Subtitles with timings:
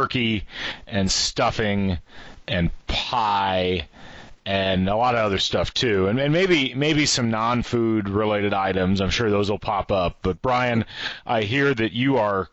[0.00, 0.44] turkey
[0.86, 1.98] and stuffing
[2.48, 3.86] and pie
[4.46, 9.00] and a lot of other stuff too, and, and maybe maybe some non-food related items.
[9.00, 10.16] I'm sure those will pop up.
[10.22, 10.86] But Brian,
[11.26, 12.48] I hear that you are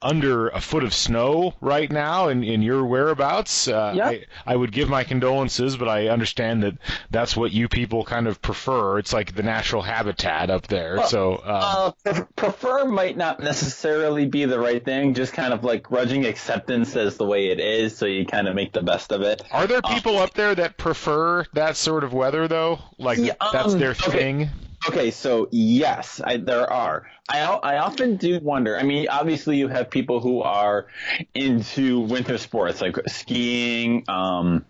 [0.00, 3.66] under a foot of snow right now in, in your whereabouts.
[3.66, 4.06] Uh, Yep.
[4.06, 6.74] I, I would give my condolences, but I understand that
[7.10, 8.98] that's what you people kind of prefer.
[8.98, 11.04] It's like the natural habitat up there.
[11.06, 15.14] so um, Uh, prefer might not necessarily be the right thing.
[15.14, 18.54] Just kind of like grudging acceptance as the way it is, so you kind of
[18.54, 19.42] make the best of it.
[19.50, 22.78] are there people up there that prefer that sort of weather though?
[22.98, 24.10] Like Yeah, that's um, their okay.
[24.12, 24.50] thing.
[24.86, 27.10] Okay, so yes, I, there are.
[27.28, 28.78] I I often do wonder.
[28.78, 30.86] I mean, obviously you have people who are
[31.34, 34.64] into winter sports like skiing, um,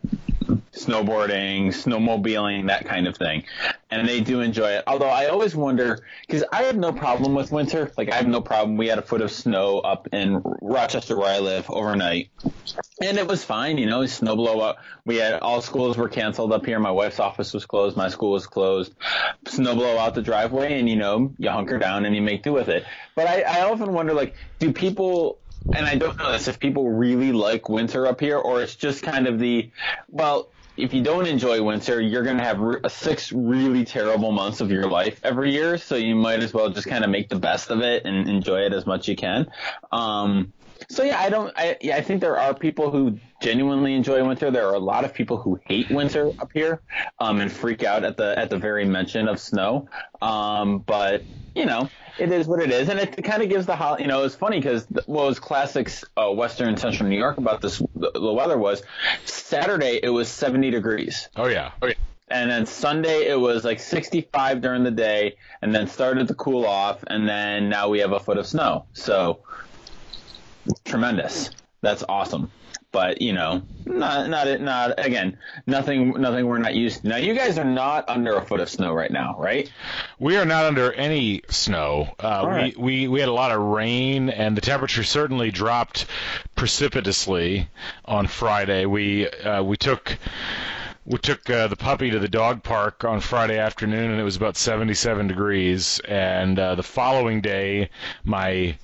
[0.72, 3.44] snowboarding, snowmobiling, that kind of thing,
[3.90, 4.84] and they do enjoy it.
[4.86, 7.92] Although I always wonder because I have no problem with winter.
[7.96, 8.76] Like I have no problem.
[8.76, 12.30] We had a foot of snow up in Rochester where I live overnight,
[13.02, 13.78] and it was fine.
[13.78, 14.78] You know, snow blow up.
[15.04, 16.78] We had all schools were canceled up here.
[16.78, 17.96] My wife's office was closed.
[17.96, 18.94] My school was closed.
[19.46, 22.52] Snow blow out the driveway, and you know, you hunker down and you make do
[22.52, 22.84] with it.
[23.14, 25.38] But I, I often wonder, like, do people?
[25.72, 29.02] And I don't know this if people really like winter up here, or it's just
[29.02, 29.70] kind of the
[30.08, 30.50] well.
[30.76, 34.70] If you don't enjoy winter, you're going to have re- six really terrible months of
[34.70, 35.76] your life every year.
[35.76, 38.60] So you might as well just kind of make the best of it and enjoy
[38.60, 39.50] it as much you can.
[39.90, 40.52] Um,
[40.88, 41.52] so yeah, I don't.
[41.56, 44.50] I yeah, I think there are people who genuinely enjoy winter.
[44.50, 46.80] There are a lot of people who hate winter up here,
[47.18, 49.88] um, and freak out at the at the very mention of snow.
[50.20, 51.22] Um, but
[51.54, 54.06] you know, it is what it is, and it kind of gives the hol- you
[54.06, 58.10] know it's funny because what was classic uh, Western Central New York about this the,
[58.12, 58.82] the weather was
[59.24, 61.28] Saturday it was 70 degrees.
[61.36, 61.72] Oh yeah.
[61.82, 61.94] Oh yeah.
[62.30, 66.66] And then Sunday it was like 65 during the day, and then started to cool
[66.66, 68.84] off, and then now we have a foot of snow.
[68.92, 69.40] So
[70.84, 71.50] tremendous.
[71.80, 72.50] That's awesome.
[72.98, 75.38] But you know, not not not again,
[75.68, 77.08] nothing nothing we're not used to.
[77.10, 79.70] Now you guys are not under a foot of snow right now, right?
[80.18, 82.08] We are not under any snow.
[82.18, 86.06] Uh, we, we we had a lot of rain, and the temperature certainly dropped
[86.56, 87.68] precipitously
[88.04, 88.84] on Friday.
[88.84, 90.18] We uh, we took
[91.06, 94.34] we took uh, the puppy to the dog park on Friday afternoon, and it was
[94.34, 96.00] about 77 degrees.
[96.00, 97.90] And uh, the following day,
[98.24, 98.76] my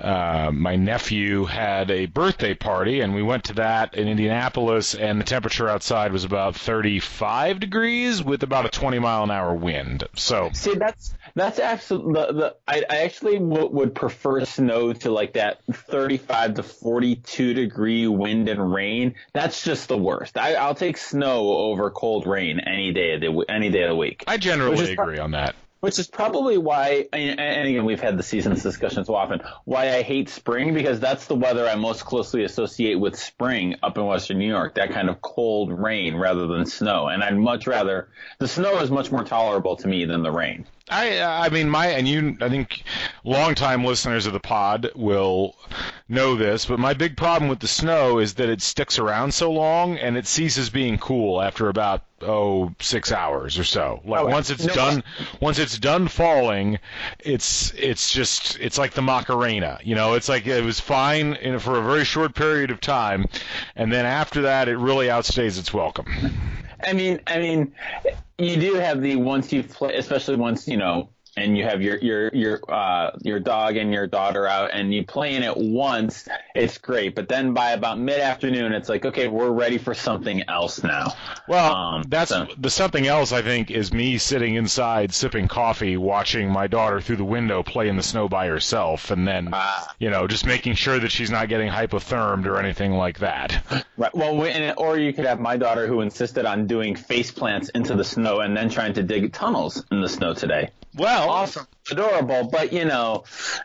[0.00, 5.20] uh, my nephew had a birthday party, and we went to that in Indianapolis, and
[5.20, 10.04] the temperature outside was about 35 degrees with about a 20 mile an hour wind.
[10.14, 15.10] So See, that's that's absolutely the, the I, I actually w- would prefer snow to
[15.10, 19.14] like that 35 to 42 degree wind and rain.
[19.32, 20.38] That's just the worst.
[20.38, 23.96] I, I'll take snow over cold rain any day of the any day of the
[23.96, 24.24] week.
[24.26, 25.54] I generally agree on that.
[25.80, 30.02] Which is probably why, and again, we've had the seasons discussion so often, why I
[30.02, 34.38] hate spring, because that's the weather I most closely associate with spring up in Western
[34.38, 37.06] New York, that kind of cold rain rather than snow.
[37.06, 38.08] And I'd much rather,
[38.40, 40.66] the snow is much more tolerable to me than the rain.
[40.90, 42.82] I I mean my and you I think
[43.24, 45.56] longtime listeners of the pod will
[46.08, 49.50] know this, but my big problem with the snow is that it sticks around so
[49.50, 54.00] long and it ceases being cool after about oh six hours or so.
[54.04, 55.04] Like Oh, once it's no, done
[55.40, 56.78] once it's done falling,
[57.20, 59.78] it's it's just it's like the Macarena.
[59.82, 63.26] You know, it's like it was fine in, for a very short period of time,
[63.76, 66.06] and then after that it really outstays its welcome.
[66.82, 67.72] I mean, I mean,
[68.38, 71.96] you do have the once you play, especially once you know, and you have your
[71.98, 76.28] your your uh, your dog and your daughter out, and you play in it once,
[76.54, 77.14] it's great.
[77.14, 81.14] But then by about mid afternoon, it's like, okay, we're ready for something else now.
[81.46, 83.32] Well, Um, that's so- the something else.
[83.32, 87.88] I think is me sitting inside sipping coffee, watching my daughter through the window play
[87.88, 89.88] in the snow by herself, and then Ah.
[89.98, 93.62] you know just making sure that she's not getting hypothermed or anything like that.
[93.96, 94.14] Right.
[94.14, 97.94] Well, and, or you could have my daughter who insisted on doing face plants into
[97.94, 100.70] the snow and then trying to dig tunnels in the snow today.
[100.94, 103.24] Well, Awesome, adorable, but you know,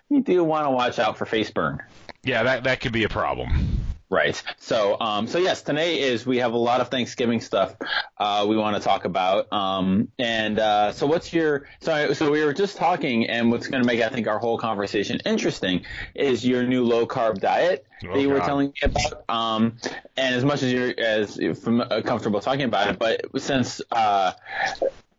[0.10, 1.82] you do want to watch out for face burn.
[2.24, 3.80] yeah, that that could be a problem.
[4.10, 4.40] Right.
[4.60, 7.76] So, um, so yes, today is we have a lot of Thanksgiving stuff
[8.20, 9.52] uh, we want to talk about.
[9.52, 13.82] Um, and uh, so, what's your so so we were just talking, and what's going
[13.82, 15.84] to make I think our whole conversation interesting
[16.14, 19.24] is your new low carb diet Oh, that you were telling me about.
[19.30, 19.78] Um,
[20.16, 24.34] and as much as you're as uh, comfortable talking about it, but since uh,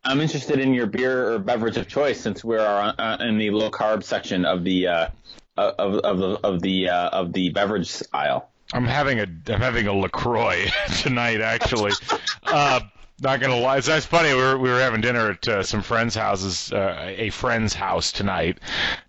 [0.04, 3.70] I'm interested in your beer or beverage of choice, since we're uh, in the low
[3.70, 5.08] carb section of the uh,
[5.56, 8.48] of of the of the uh, of the beverage aisle.
[8.72, 10.66] I'm having a I'm having a Lacroix
[10.98, 11.92] tonight actually.
[12.44, 12.80] uh,
[13.20, 14.30] not gonna lie, it's, funny.
[14.30, 18.10] We were we were having dinner at uh, some friends' houses, uh, a friend's house
[18.10, 18.58] tonight,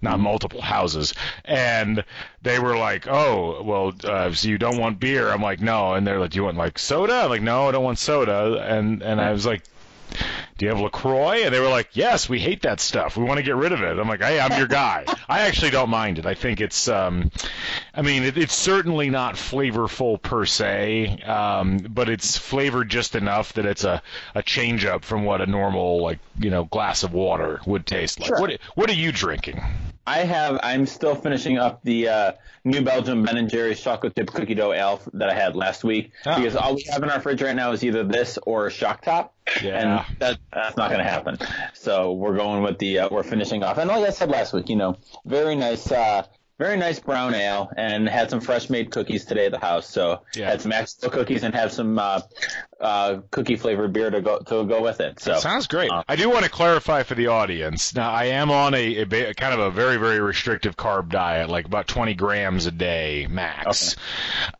[0.01, 1.13] not multiple houses,
[1.44, 2.03] and
[2.44, 6.06] they were like, "Oh, well, uh, so you don't want beer?" I'm like, "No," and
[6.06, 9.01] they're like, "Do you want like soda?" I'm like, "No, I don't want soda," and
[9.01, 9.63] and I was like.
[10.57, 11.44] Do you have LaCroix?
[11.44, 13.18] And they were like, Yes, we hate that stuff.
[13.18, 14.00] We want to get rid of it.
[14.00, 15.06] I'm like, Hey, I'm your guy.
[15.30, 16.25] I actually don't mind it.
[16.25, 17.31] I think it's, um,
[17.94, 23.54] I mean, it, it's certainly not flavorful per se, um, but it's flavored just enough
[23.54, 24.02] that it's a,
[24.34, 28.19] a change up from what a normal, like, you know, glass of water would taste
[28.19, 28.28] like.
[28.28, 28.40] Sure.
[28.40, 29.62] What, what are you drinking?
[30.07, 30.60] I have.
[30.62, 32.31] I'm still finishing up the uh,
[32.63, 36.12] New Belgium Ben and Jerry's chocolate chip cookie dough ale that I had last week
[36.25, 36.36] Oh.
[36.36, 39.02] because all we have in our fridge right now is either this or a Shock
[39.02, 40.06] Top, Yeah.
[40.06, 41.38] and that, that's not going to happen.
[41.74, 43.00] So we're going with the.
[43.00, 45.92] Uh, we're finishing off, and like I said last week, you know, very nice.
[45.92, 46.24] Uh,
[46.58, 49.90] very nice brown ale, and had some fresh made cookies today at the house.
[49.90, 50.50] So Yeah.
[50.51, 52.22] had some Maxwell cookies and have some uh,
[52.86, 55.20] uh, cookie flavored beer to go to go with it.
[55.20, 55.90] So Sounds great.
[55.92, 57.96] Uh, I do want to clarify for the audience.
[57.96, 61.50] Now, I am on a, a ba- kind of a very, very restrictive carb diet,
[61.50, 63.96] like about 20 grams a day max.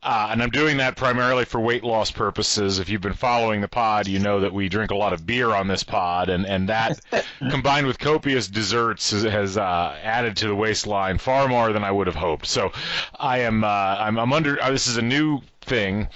[0.02, 2.80] Uh, and I'm doing that primarily for weight loss purposes.
[2.80, 5.52] If you've been following the pod, you know that we drink a lot of beer
[5.52, 7.00] on this pod, and, and that
[7.52, 11.92] combined with copious desserts has, has uh, added to the waistline far more than I
[11.92, 12.48] would have hoped.
[12.48, 12.72] So
[13.20, 14.60] I am uh, I'm, I'm under.
[14.62, 16.08] Uh, this is a new thing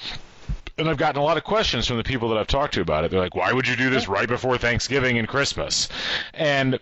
[0.80, 3.04] and I've gotten a lot of questions from the people that I've talked to about
[3.04, 3.12] it.
[3.12, 5.90] They're like, "Why would you do this right before Thanksgiving and Christmas?"
[6.34, 6.80] And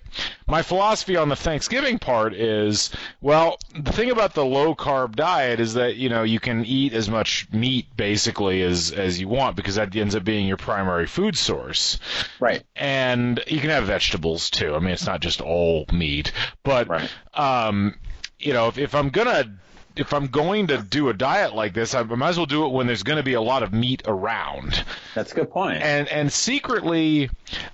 [0.48, 2.90] my philosophy on the Thanksgiving part is,
[3.22, 6.94] well, the thing about the low carb diet is that you know you can eat
[6.94, 11.08] as much meat basically as as you want because that ends up being your primary
[11.08, 12.00] food source
[12.40, 12.64] right.
[12.76, 14.76] and you can have vegetables too.
[14.76, 16.32] I mean, it's not just all meat,
[16.64, 17.10] but Right.
[17.34, 17.96] um,
[18.40, 19.58] you know, if, if I'm gonna
[20.00, 22.70] if I'm going to do a diet like this, I might as well do it
[22.70, 24.84] when there's going to be a lot of meat around.
[25.16, 25.82] That's a good point.
[25.82, 27.30] And and secretly,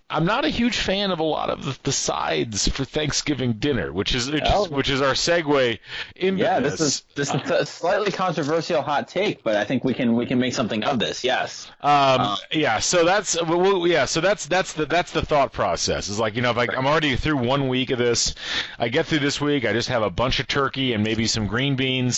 [0.09, 3.91] I'm not a huge fan of a lot of the, the sides for Thanksgiving dinner,
[3.91, 4.65] which is which, Oh.
[4.65, 5.79] is which is our segue
[6.15, 9.93] into Yeah, this is this is a slightly controversial hot take, but I think we
[9.93, 11.23] can we can make something of this.
[11.23, 11.69] Yes.
[11.81, 16.09] Um, yeah, so that's well, well, yeah, so that's that's the that's the thought process.
[16.09, 18.35] Is like you know, if I, I'm already through one week of this,
[18.79, 21.47] I get through this week, I just have a bunch of turkey and maybe some
[21.47, 22.12] green beans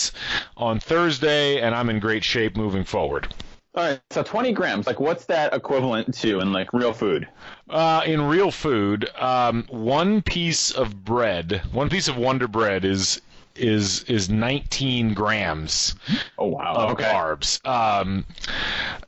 [0.56, 3.32] on Thursday, and I'm in great shape moving forward.
[3.74, 4.00] All right.
[4.10, 7.28] So 20 grams, like what's that equivalent to in like real food?
[7.68, 13.20] Uh, in real food, um, one piece of bread, one piece of Wonder Bread is
[13.54, 15.94] is is 19 grams
[16.38, 16.74] Oh wow.
[16.74, 17.64] of carbs.
[17.66, 18.24] Um,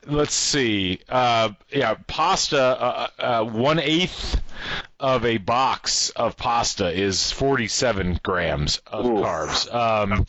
[0.07, 1.01] let's see.
[1.09, 2.61] Uh, yeah, pasta.
[2.61, 4.41] Uh, uh, one eighth
[5.01, 9.25] of a box of pasta is 47 grams of Oof.
[9.25, 9.73] carbs.
[9.75, 10.27] Um,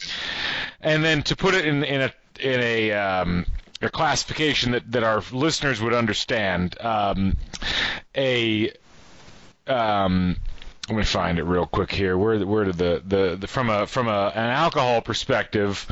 [0.81, 3.45] and then to put it in in a in a um,
[3.81, 7.37] a classification that, that our listeners would understand, um,
[8.15, 8.71] a
[9.67, 10.35] um,
[10.89, 12.17] let me find it real quick here.
[12.17, 15.87] Where where did the, the, the from a from a an alcohol perspective,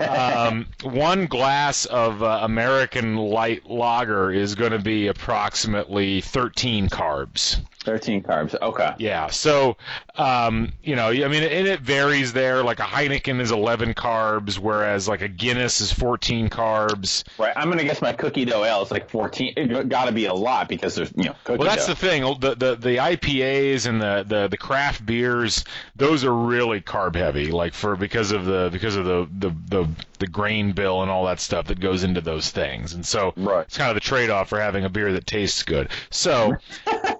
[0.00, 7.60] um, one glass of uh, American light lager is going to be approximately 13 carbs.
[7.82, 8.54] 13 carbs.
[8.60, 8.92] Okay.
[8.98, 9.76] Yeah, so
[10.16, 12.62] um, you know, I mean, and it varies there.
[12.62, 17.24] Like a Heineken is 11 carbs, whereas like a Guinness is 14 carbs.
[17.38, 17.54] Right.
[17.56, 19.54] I'm gonna guess my cookie dough ale is like 14.
[19.56, 21.94] It got to be a lot because there's you know cookie Well, that's dough.
[21.94, 22.22] the thing.
[22.40, 25.64] The, the the IPAs and the, the the craft beers,
[25.96, 27.50] those are really carb heavy.
[27.50, 31.24] Like for because of the because of the the the, the grain bill and all
[31.26, 32.92] that stuff that goes into those things.
[32.92, 33.62] And so Right.
[33.66, 35.88] it's kind of the trade off for having a beer that tastes good.
[36.10, 36.56] So.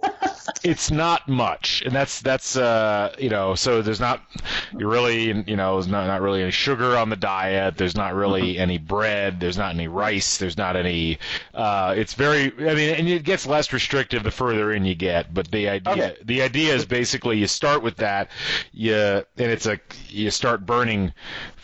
[0.62, 4.23] it's not much, and that's that's uh you know so there's not
[4.78, 7.76] you're really you know there's not not really any sugar on the diet.
[7.76, 9.40] There's not really any bread.
[9.40, 10.38] There's not any rice.
[10.38, 11.18] There's not any.
[11.54, 15.32] Uh, it's very I mean and it gets less restrictive the further in you get.
[15.32, 16.16] But the idea Okay.
[16.25, 18.30] the idea is basically you start with that,
[18.73, 21.12] you and it's a you start burning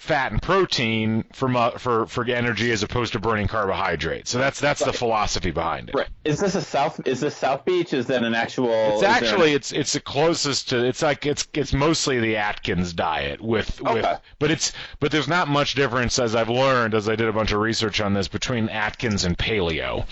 [0.07, 4.31] fat and protein for mu- for for energy as opposed to burning carbohydrates.
[4.31, 5.95] So that's that's the philosophy behind it.
[5.97, 6.09] Right.
[6.25, 7.01] Is this a South?
[7.07, 7.93] Is this South Beach?
[7.93, 8.71] Is that an actual?
[8.95, 13.41] It's actually it's it's the closest to it's like it's it's mostly the Atkins diet
[13.41, 14.15] with with Okay.
[14.39, 17.53] but it's but there's not much difference as I've learned as I did a bunch
[17.53, 20.07] of research on this between Atkins and paleo.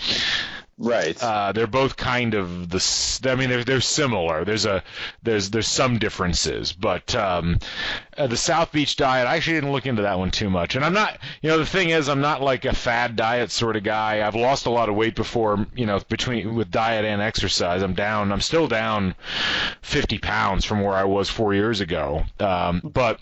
[0.77, 1.21] Right.
[1.21, 4.45] Uh, they're both kind of the I mean they're they're similar.
[4.45, 4.83] There's a
[5.23, 7.59] there's there's some differences, but um,
[8.17, 10.75] uh, the South Beach diet I actually didn't look into that one too much.
[10.75, 13.75] And I'm not you know the thing is I'm not like a fad diet sort
[13.75, 14.25] of guy.
[14.25, 17.81] I've lost a lot of weight before you know between with diet and exercise.
[17.81, 18.31] I'm down.
[18.31, 19.15] I'm still down
[19.81, 22.23] 50 pounds from where I was four years ago.
[22.39, 23.19] Um, but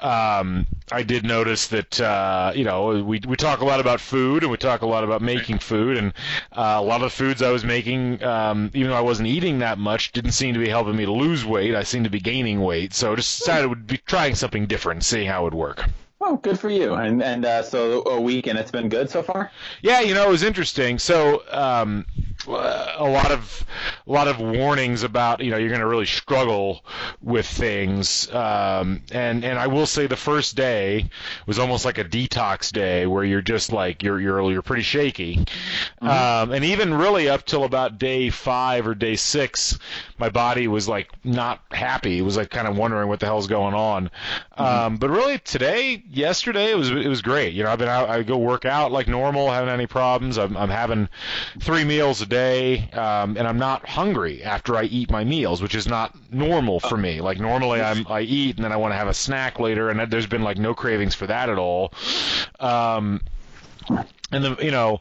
[0.00, 4.42] um, I did notice that uh, you know we we talk a lot about food
[4.42, 6.12] and we talk a lot about making food and
[6.56, 9.58] Uh, a lot of the foods I was making, um, even though I wasn't eating
[9.58, 11.74] that much, didn't seem to be helping me to lose weight.
[11.74, 14.66] I seemed to be gaining weight, so I just decided I would be trying something
[14.66, 15.84] different, seeing how it would work.
[16.26, 16.94] Oh, good for you.
[16.94, 19.50] And and uh, so a week, and it's been good so far.
[19.82, 20.98] Yeah, you know, it was interesting.
[20.98, 22.06] So um,
[22.46, 23.64] a lot of
[24.06, 26.84] a lot of warnings about you know you're going to really struggle
[27.22, 28.32] with things.
[28.32, 31.08] Um, and and I will say the first day
[31.46, 35.36] was almost like a detox day where you're just like you're you're you're pretty shaky.
[35.36, 36.08] Mm-hmm.
[36.08, 39.78] Um, and even really up till about day five or day six,
[40.18, 42.18] my body was like not happy.
[42.18, 44.10] It was like kind of wondering what the hell's going on.
[44.58, 44.62] Mm-hmm.
[44.62, 47.54] Um, but really today, yesterday, it was it was great.
[47.54, 50.38] You know, I've been out, I go work out like normal, haven't any problems.
[50.38, 51.08] I'm I'm having
[51.60, 55.74] three meals a day, um, and I'm not hungry after I eat my meals, which
[55.74, 57.20] is not normal for me.
[57.20, 60.10] Like normally I'm I eat and then I want to have a snack later, and
[60.10, 61.92] there's been like no cravings for that at all.
[62.60, 63.20] Um,
[64.32, 65.00] and the you know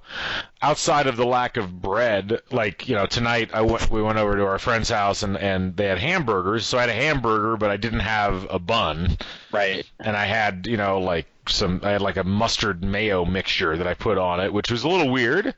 [0.62, 4.36] outside of the lack of bread like you know tonight i went we went over
[4.36, 7.70] to our friend's house and and they had hamburgers so i had a hamburger but
[7.70, 9.18] i didn't have a bun
[9.52, 13.76] right and i had you know like some i had like a mustard mayo mixture
[13.78, 15.54] that i put on it which was a little weird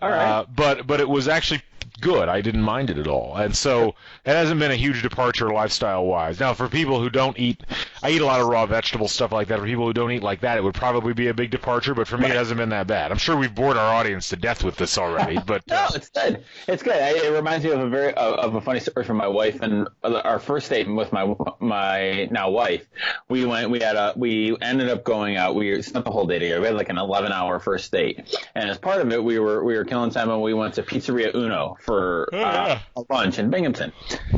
[0.00, 1.60] all right uh, but but it was actually
[2.00, 2.28] good.
[2.28, 3.36] I didn't mind it at all.
[3.36, 3.88] And so
[4.24, 6.40] it hasn't been a huge departure lifestyle wise.
[6.40, 7.62] Now, for people who don't eat,
[8.02, 9.58] I eat a lot of raw vegetable stuff like that.
[9.58, 11.94] For people who don't eat like that, it would probably be a big departure.
[11.94, 12.32] But for me, right.
[12.32, 13.10] it hasn't been that bad.
[13.10, 15.38] I'm sure we've bored our audience to death with this already.
[15.46, 16.44] But no, uh, it's good.
[16.66, 16.96] It's good.
[16.96, 20.40] It reminds me of a very of a funny story from my wife and our
[20.40, 22.84] first date with my my now wife.
[23.28, 23.70] We went.
[23.70, 24.12] We had a.
[24.16, 25.54] We ended up going out.
[25.54, 26.60] We spent the whole day together.
[26.60, 29.62] We had like an 11 hour first date, and as part of it, we were
[29.62, 33.38] we were killing time and we went to Pizzeria Uno for oh, uh, a lunch
[33.38, 33.92] in Binghamton,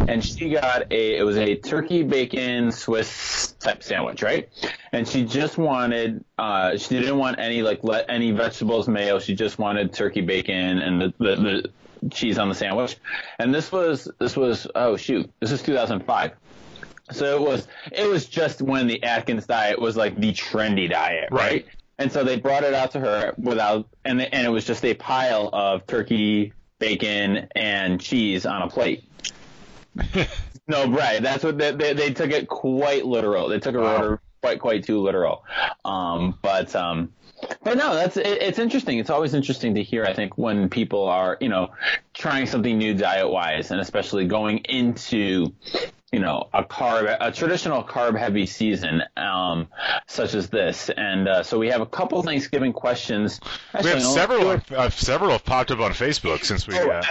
[0.07, 4.49] and she got a it was a turkey bacon Swiss type sandwich, right?
[4.93, 9.19] And she just wanted uh, she didn't want any like let any vegetables mayo.
[9.19, 12.97] She just wanted turkey bacon and the, the, the cheese on the sandwich.
[13.39, 16.33] And this was this was oh shoot this is 2005.
[17.11, 21.29] So it was it was just when the Atkins diet was like the trendy diet,
[21.31, 21.41] right?
[21.41, 21.67] right?
[22.01, 24.95] And so they brought it out to her without, and and it was just a
[24.95, 29.05] pile of turkey bacon, and cheese on a plate.
[30.69, 31.23] no, right.
[31.23, 33.49] That's what they, they, they, took it quite literal.
[33.49, 34.19] They took it wow.
[34.43, 35.45] quite quite too literal.
[35.85, 37.13] Um, but um,
[37.63, 38.99] but no, that's it, it's interesting.
[38.99, 40.05] It's always interesting to hear.
[40.05, 41.71] I think when people are you know
[42.13, 45.55] trying something new diet wise, and especially going into
[46.13, 49.69] you know a carb a traditional carb heavy season um,
[50.07, 50.91] such as this.
[50.91, 53.41] And uh, so we have a couple Thanksgiving questions.
[53.75, 57.03] Actually, we have several uh, several have popped up on Facebook since we oh, uh,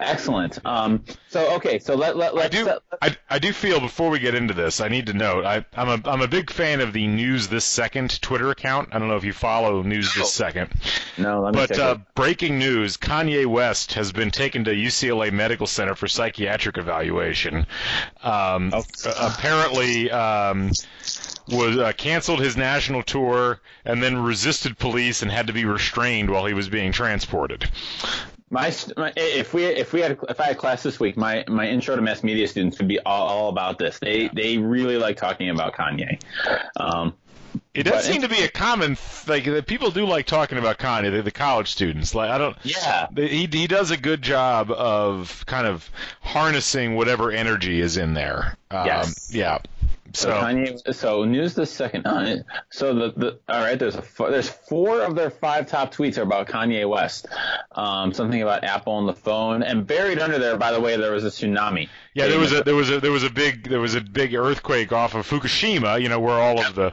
[0.00, 0.58] excellent.
[0.66, 4.18] Um, so okay so let, let let I, do I, I do feel before we
[4.18, 6.92] get into this I need to note I, I'm a I'm a big fan of
[6.92, 8.90] the News This Second Twitter account.
[8.92, 10.70] I don't know if you follow News This Second.
[11.16, 15.66] No let me but uh, breaking news Kanye West has been taken to UCLA Medical
[15.66, 17.66] Center for psychiatric evaluation
[18.26, 18.84] um, oh.
[19.20, 20.70] apparently um,
[21.48, 26.28] was uh, canceled his national tour and then resisted police and had to be restrained
[26.28, 27.70] while he was being transported.
[28.50, 31.66] My, my, if we if we had if I had class this week, my my
[31.68, 33.98] intro to mass media students would be all, all about this.
[33.98, 36.20] They they really like talking about Kanye.
[36.76, 37.14] Um,
[37.74, 38.96] it does seem to be a common
[39.26, 42.14] like that people do like talking about Kanye, the, the college students.
[42.14, 42.56] Like I don't.
[42.62, 43.08] Yeah.
[43.14, 48.56] He he does a good job of kind of harnessing whatever energy is in there.
[48.70, 49.30] Um, yes.
[49.32, 49.58] Yeah.
[50.14, 52.06] So, so Kanye, so News This Second.
[52.06, 52.36] Uh,
[52.70, 56.22] so the, the all right, there's a there's four of their five top tweets are
[56.22, 57.26] about Kanye West.
[57.72, 61.12] Um, something about Apple and the phone, and buried under there, by the way, there
[61.12, 61.88] was a tsunami.
[62.14, 64.34] Yeah, there was a there was a there was a big there was a big
[64.34, 66.00] earthquake off of Fukushima.
[66.00, 66.92] You know where all of the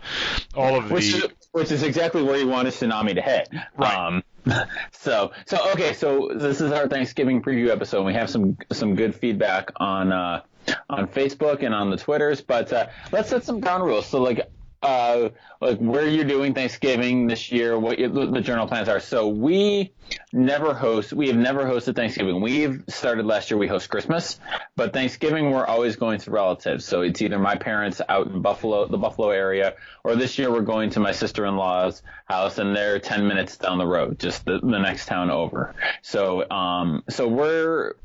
[0.56, 3.50] all of which the is, which is exactly where you want a tsunami to hit.
[3.78, 3.96] Right.
[3.96, 4.24] Um,
[4.92, 8.04] so so okay, so this is our Thanksgiving preview episode.
[8.04, 10.12] We have some some good feedback on.
[10.12, 10.42] Uh,
[10.90, 12.42] on Facebook and on the Twitters.
[12.42, 14.06] But uh, let's set some ground rules.
[14.08, 14.50] So like
[14.84, 15.30] uh,
[15.62, 19.00] like where you're doing Thanksgiving this year, what the journal plans are.
[19.00, 19.94] So we
[20.34, 21.14] never host.
[21.14, 22.42] We have never hosted Thanksgiving.
[22.42, 23.58] We've started last year.
[23.58, 24.40] We host Christmas,
[24.76, 26.84] but Thanksgiving we're always going to relatives.
[26.84, 30.62] So it's either my parents out in Buffalo, the Buffalo area, or this year we're
[30.62, 34.80] going to my sister-in-law's house, and they're 10 minutes down the road, just the, the
[34.80, 35.74] next town over.
[36.02, 37.96] So um, so we're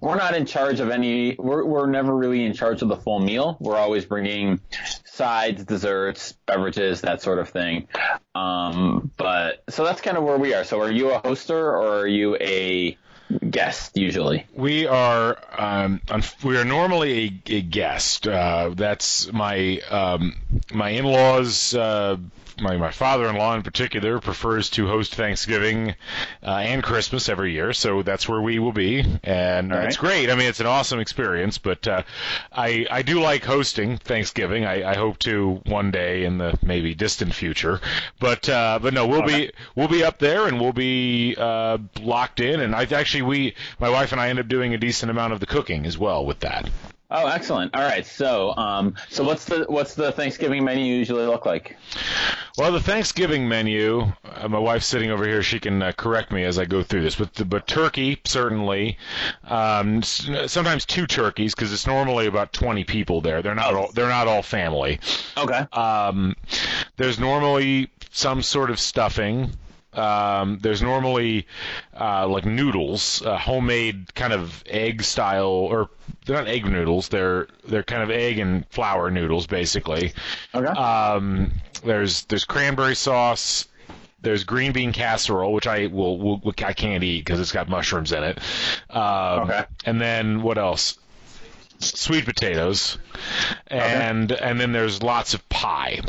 [0.00, 1.36] we're not in charge of any.
[1.38, 3.56] We're we're never really in charge of the full meal.
[3.60, 4.60] We're always bringing
[5.04, 7.88] sides, desserts, beverages, that sort of thing.
[8.34, 10.64] Um, but so that's kind of where we are.
[10.64, 12.96] So are you a hoster or are you a
[13.48, 14.46] guest usually?
[14.54, 16.00] We are um,
[16.42, 18.26] we are normally a, a guest.
[18.26, 20.36] Uh, that's my um,
[20.72, 21.74] my in-laws.
[21.74, 22.16] Uh,
[22.60, 25.94] my, my father-in-law in particular prefers to host Thanksgiving
[26.42, 29.96] uh, and Christmas every year, so that's where we will be, and uh, All it's
[29.96, 30.30] great.
[30.30, 32.02] I mean, it's an awesome experience, but uh,
[32.52, 34.64] I I do like hosting Thanksgiving.
[34.64, 37.80] I, I hope to one day in the maybe distant future,
[38.20, 39.46] but uh, but no, we'll Okay.
[39.46, 43.54] be we'll be up there and we'll be uh, locked in, and I actually we
[43.78, 46.24] my wife and I end up doing a decent amount of the cooking as well
[46.26, 46.68] with that.
[47.14, 47.74] Oh, excellent.
[47.74, 48.06] All right.
[48.06, 51.76] So, um, so what's the what's the Thanksgiving menu usually look like?
[52.56, 55.42] Well, the Thanksgiving menu, uh, my wife's sitting over here.
[55.42, 57.16] She can uh, correct me as I go through this.
[57.16, 58.96] But but turkey certainly,
[59.44, 63.42] um, sometimes two turkeys because it's normally about 20 people there.
[63.42, 64.98] They're not all they're not all family.
[65.36, 65.66] Okay.
[65.72, 66.34] Um,
[66.96, 69.50] there's normally some sort of stuffing.
[69.94, 71.46] Um, there's normally
[71.98, 75.90] uh, like noodles, uh, homemade kind of egg style, or
[76.24, 77.08] they're not egg noodles.
[77.08, 80.12] They're they're kind of egg and flour noodles, basically.
[80.54, 80.66] Okay.
[80.66, 81.52] Um,
[81.84, 83.68] there's there's cranberry sauce.
[84.22, 88.12] There's green bean casserole, which I will, will I can't eat because it's got mushrooms
[88.12, 88.38] in it.
[88.88, 89.64] Um, Okay.
[89.84, 90.96] And then what else?
[91.80, 92.98] Sweet potatoes,
[93.66, 96.00] and and then there's lots of pie.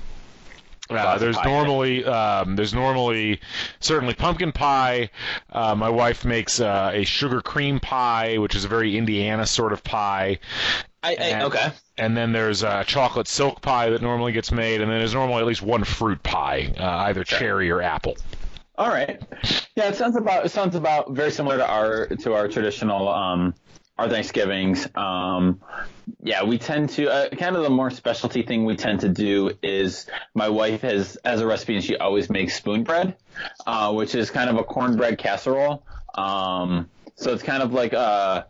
[0.90, 3.40] Uh, there's normally um, there's normally
[3.80, 5.10] certainly pumpkin pie.
[5.52, 9.72] Uh, my wife makes uh, a sugar cream pie, which is a very Indiana sort
[9.74, 10.40] of pie.
[11.02, 11.72] I, I, and- okay.
[11.98, 15.42] And then there's a chocolate silk pie that normally gets made, and then there's normally
[15.42, 18.18] at least one fruit pie, uh, either cherry or apple.
[18.76, 19.22] All right.
[19.76, 23.54] Yeah, it sounds about it sounds about very similar to our to our traditional um
[23.98, 24.88] our Thanksgivings.
[24.96, 25.62] Um
[26.22, 29.52] yeah, we tend to uh, kind of the more specialty thing we tend to do
[29.62, 33.16] is my wife has as a recipe and she always makes spoon bread,
[33.66, 35.84] uh, which is kind of a cornbread casserole.
[36.16, 38.44] Um so it's kind of like uh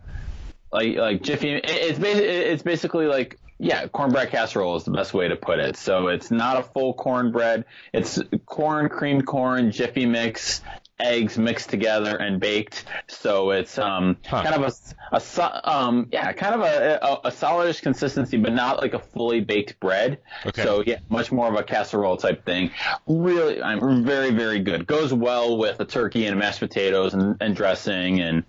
[0.72, 1.50] like like Jiffy.
[1.54, 5.60] it- It's basically it's basically like yeah, cornbread casserole is the best way to put
[5.60, 5.76] it.
[5.76, 7.64] So it's not a full cornbread.
[7.92, 10.60] It's corn, creamed corn, Jiffy mix,
[11.00, 12.84] eggs mixed together and baked.
[13.08, 14.42] So it's um Huh.
[14.42, 14.72] kind of
[15.12, 18.98] a, a um yeah, kind of a, a a solidish consistency, but not like a
[18.98, 20.18] fully baked bread.
[20.46, 20.62] Okay.
[20.62, 22.70] So yeah, much more of a casserole type thing.
[23.06, 24.86] Really, I'm very very good.
[24.86, 28.44] Goes well with a turkey and mashed potatoes and, and dressing, and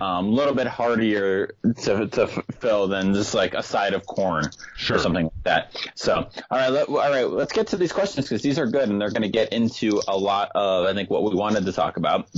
[0.00, 2.26] um, a little bit hardier to to
[2.60, 4.96] fill than just like a side of corn Sure.
[4.96, 5.76] or something like that.
[5.94, 6.14] So
[6.50, 9.00] all right, let, all right, let's get to these questions because these are good and
[9.00, 11.96] they're going to get into a lot of I think what we wanted to talk
[11.96, 12.28] about.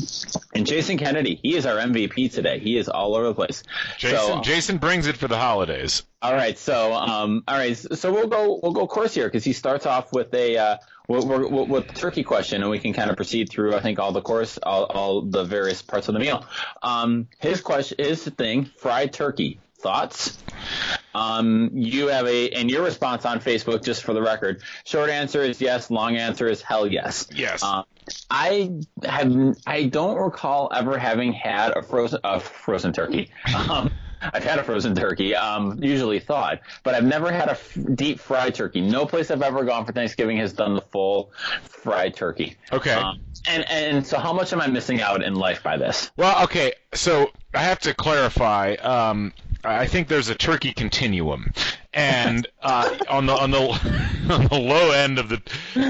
[0.55, 2.59] And Jason Kennedy, he is our MVP today.
[2.59, 3.63] He is all over the place.
[3.97, 6.03] Jason So, Jason brings it for the holidays.
[6.21, 9.53] all right, so um, all right, so we'll go we'll go course here because he
[9.53, 10.77] starts off with a uh,
[11.09, 14.21] with, with, turkey question, and we can kind of proceed through I think all the
[14.21, 16.45] course, all, all the various parts of the meal.
[16.83, 19.61] Um, his question, his thing, fried turkey.
[19.81, 20.39] Thoughts?
[21.15, 24.63] Um, you have a and your response on Facebook, just for the record.
[24.85, 25.91] Short answer is yes.
[25.91, 27.29] Long answer is hell yes.
[27.35, 27.63] Yes.
[27.63, 27.85] Um,
[28.31, 28.73] I
[29.05, 33.31] have I don't recall ever having had a frozen a frozen turkey.
[33.71, 37.79] Um, I've had a frozen turkey, um, usually thawed, but I've never had a f-
[37.95, 38.81] deep fried turkey.
[38.81, 41.31] No place I've ever gone for Thanksgiving has done the full
[41.63, 42.57] fried turkey.
[42.73, 42.93] Okay.
[42.93, 46.11] Um, and and so how much am I missing out in life by this?
[46.17, 48.75] Well, okay, so I have to clarify.
[48.75, 49.33] Um,
[49.65, 51.53] I think there's a turkey continuum,
[51.93, 53.59] and uh, on the on the
[54.31, 55.43] on the low end of the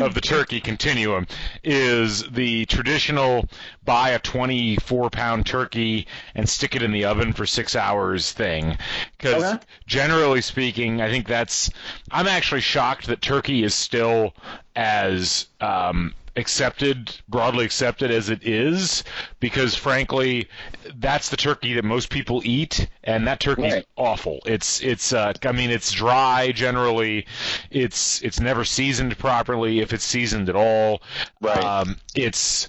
[0.03, 1.27] of the turkey continuum
[1.63, 3.47] is the traditional
[3.85, 8.77] buy a 24 pound turkey and stick it in the oven for six hours thing.
[9.17, 9.65] Because Okay.
[9.87, 11.71] generally speaking, I think that's.
[12.11, 14.35] I'm actually shocked that turkey is still
[14.77, 19.05] as um, accepted, broadly accepted as it is,
[19.41, 20.49] because frankly,
[20.97, 23.87] that's the turkey that most people eat, and that turkey's Right.
[23.97, 24.41] awful.
[24.47, 27.27] It's it's uh, I mean it's dry generally.
[27.71, 31.03] It's it's never seasoned properly if it's seasoned at all.
[31.41, 31.63] Right.
[31.63, 32.69] Um, it's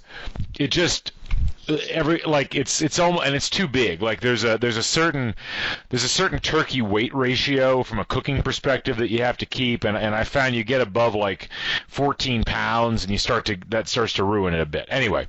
[0.57, 1.11] it just
[1.89, 4.01] every like it's it's almost and it's too big.
[4.01, 5.35] Like there's a there's a certain
[5.89, 9.83] there's a certain turkey weight ratio from a cooking perspective that you have to keep
[9.83, 11.49] and and I found you get above like
[11.87, 14.85] 14 pounds and you start to that starts to ruin it a bit.
[14.89, 15.27] Anyway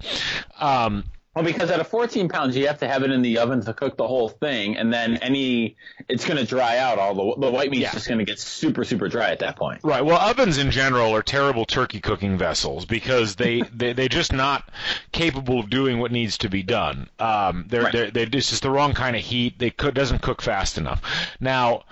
[0.59, 1.05] um
[1.41, 3.73] Well, because at a 14 pounds, you have to have it in the oven to
[3.73, 5.77] cook the whole thing, and then any
[6.07, 6.99] it's going to dry out.
[6.99, 7.93] All the the white meat's Yeah.
[7.93, 9.81] just going to get super super dry at that point.
[9.83, 10.05] Right.
[10.05, 14.69] Well, ovens in general are terrible turkey cooking vessels because they they they're just not
[15.13, 17.09] capable of doing what needs to be done.
[17.19, 17.93] Um, they're Right.
[17.95, 19.59] they're, they're it's just the wrong kind of heat.
[19.59, 21.01] They cook doesn't cook fast enough.
[21.41, 21.85] Now.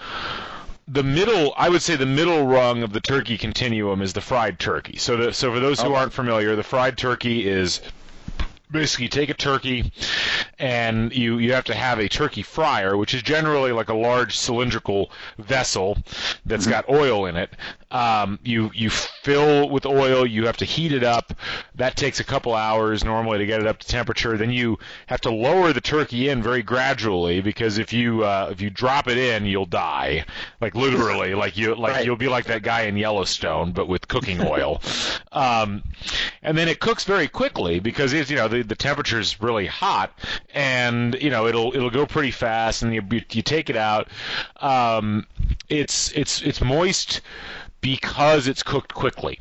[0.91, 4.59] The middle, I would say, the middle rung of the turkey continuum is the fried
[4.59, 4.97] turkey.
[4.97, 7.83] So, the, so for those who aren't familiar, the fried turkey is
[8.71, 9.93] basically you take a turkey
[10.59, 14.37] and you you have to have a turkey fryer which is generally like a large
[14.37, 15.97] cylindrical vessel
[16.47, 16.73] that's mm-hmm.
[16.73, 17.51] got oil in it
[17.91, 20.27] um, you you fill with oil.
[20.27, 21.33] You have to heat it up.
[21.75, 24.37] That takes a couple hours normally to get it up to temperature.
[24.37, 28.61] Then you have to lower the turkey in very gradually because if you uh, if
[28.61, 30.25] you drop it in, you'll die.
[30.61, 32.05] Like literally, like you like Right.
[32.05, 34.83] you'll be like that guy in Yellowstone, but with cooking oil.
[35.33, 35.83] um,
[36.43, 40.13] and then it cooks very quickly because it's you know the the temperature's really hot,
[40.53, 44.09] and you know it'll it'll go pretty fast, and you you take it out.
[44.61, 45.27] Um,
[45.69, 47.21] it's it's it's moist
[47.81, 49.39] because it's cooked quickly.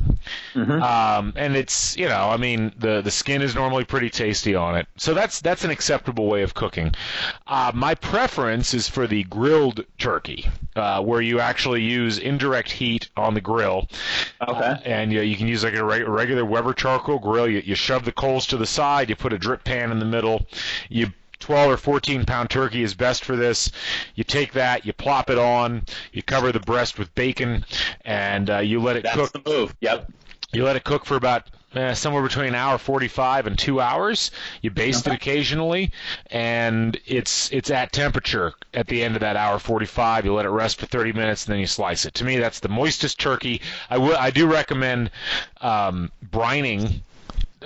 [0.81, 4.75] Um, and it's you know, I mean, the the skin is normally pretty tasty on
[4.75, 6.93] it, so that's that's an acceptable way of cooking.
[7.47, 13.09] Uh, my preference is for the grilled turkey, uh, where you actually use indirect heat
[13.17, 13.87] on the grill.
[14.47, 14.59] Okay.
[14.59, 17.47] Uh, and you, you can use like a reg- regular Weber charcoal grill.
[17.47, 19.09] You, you shove the coals to the side.
[19.09, 20.45] You put a drip pan in the middle.
[20.89, 21.07] You
[21.39, 23.71] 12 or 14 pound turkey is best for this.
[24.15, 27.65] You take that, you plop it on, you cover the breast with bacon,
[28.03, 29.31] and uh, you let it That's cook.
[29.43, 29.75] the move.
[29.81, 30.11] Yep.
[30.53, 34.31] You let it cook for about uh, somewhere between an hour 45 and two hours.
[34.61, 35.91] You baste it occasionally,
[36.31, 40.25] and it's it's at temperature at the end of that hour 45.
[40.25, 42.15] You let it rest for 30 minutes, and then you slice it.
[42.15, 43.61] To me, that's the moistest turkey.
[43.89, 45.11] I will I do recommend
[45.61, 47.01] um, brining.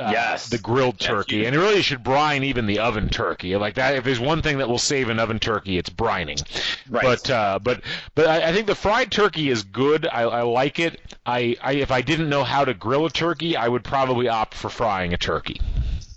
[0.01, 0.49] Uh, Yes.
[0.49, 3.55] the grilled Yes, turkey, you- and really you should brine even the oven turkey.
[3.55, 6.41] Like that, if there's one thing that will save an oven turkey, it's brining.
[6.89, 7.03] Right.
[7.03, 7.81] But uh, but
[8.15, 10.07] but I, I think the fried turkey is good.
[10.11, 10.99] I, I like it.
[11.25, 14.53] I, I if I didn't know how to grill a turkey, I would probably opt
[14.55, 15.61] for frying a turkey.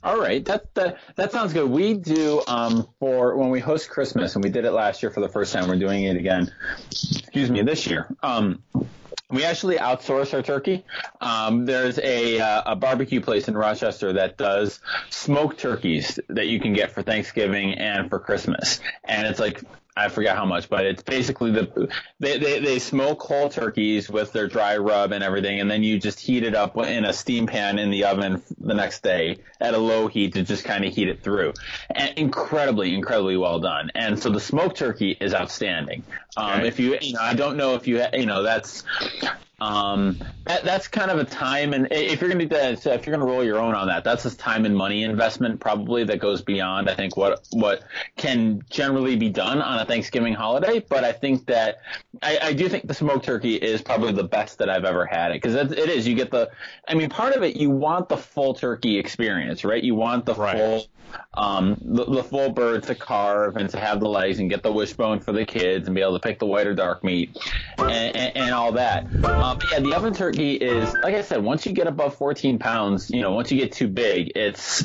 [0.05, 1.71] All right, that that that sounds good.
[1.71, 5.21] We do um for when we host Christmas, and we did it last year for
[5.21, 5.67] the first time.
[5.67, 6.53] We're doing it again.
[6.90, 8.14] Excuse me, this year.
[8.23, 8.62] Um,
[9.31, 10.85] we actually outsource our turkey.
[11.23, 16.61] Um, there's a uh, a barbecue place in Rochester that does smoked turkeys that you
[16.61, 19.62] can get for Thanksgiving and for Christmas, and it's like.
[19.96, 24.33] I forget how much, but it's basically the they, they they smoke whole turkeys with
[24.33, 27.46] their dry rub and everything, and then you just heat it up in a steam
[27.46, 30.92] pan in the oven the next day at a low heat to just kind of
[30.92, 31.52] heat it through.
[31.90, 33.90] And incredibly, incredibly well done.
[33.94, 36.02] And so the smoked turkey is outstanding.
[36.37, 36.68] Um, Okay.
[36.68, 38.83] If you, you know, I don't know if you, ha- you know, that's.
[39.64, 42.92] Um, that, that's kind of a time and if you're going to do that, so
[42.92, 45.59] if you're going to roll your own on that, that's a time and money investment
[45.59, 47.83] probably that goes beyond, I think, what, what
[48.16, 50.85] can generally be done on a Thanksgiving holiday.
[50.87, 51.79] But I think that,
[52.22, 55.31] I, I do think the smoked turkey is probably the best that I've ever had
[55.31, 56.07] it because it, it is.
[56.07, 56.50] You get the,
[56.87, 59.83] I mean, part of it, you want the full turkey experience, right?
[59.83, 60.59] You want the Right.
[60.59, 60.87] full,
[61.35, 64.72] um, the, the full bird to carve and to have the legs and get the
[64.72, 67.38] wishbone for the kids and be able to pick the white or dark meat
[67.79, 69.07] and, and, and all that.
[69.24, 72.59] Um, but yeah, the oven turkey is, like I said, once you get above 14
[72.59, 74.83] pounds, you know, once you get too big, it's,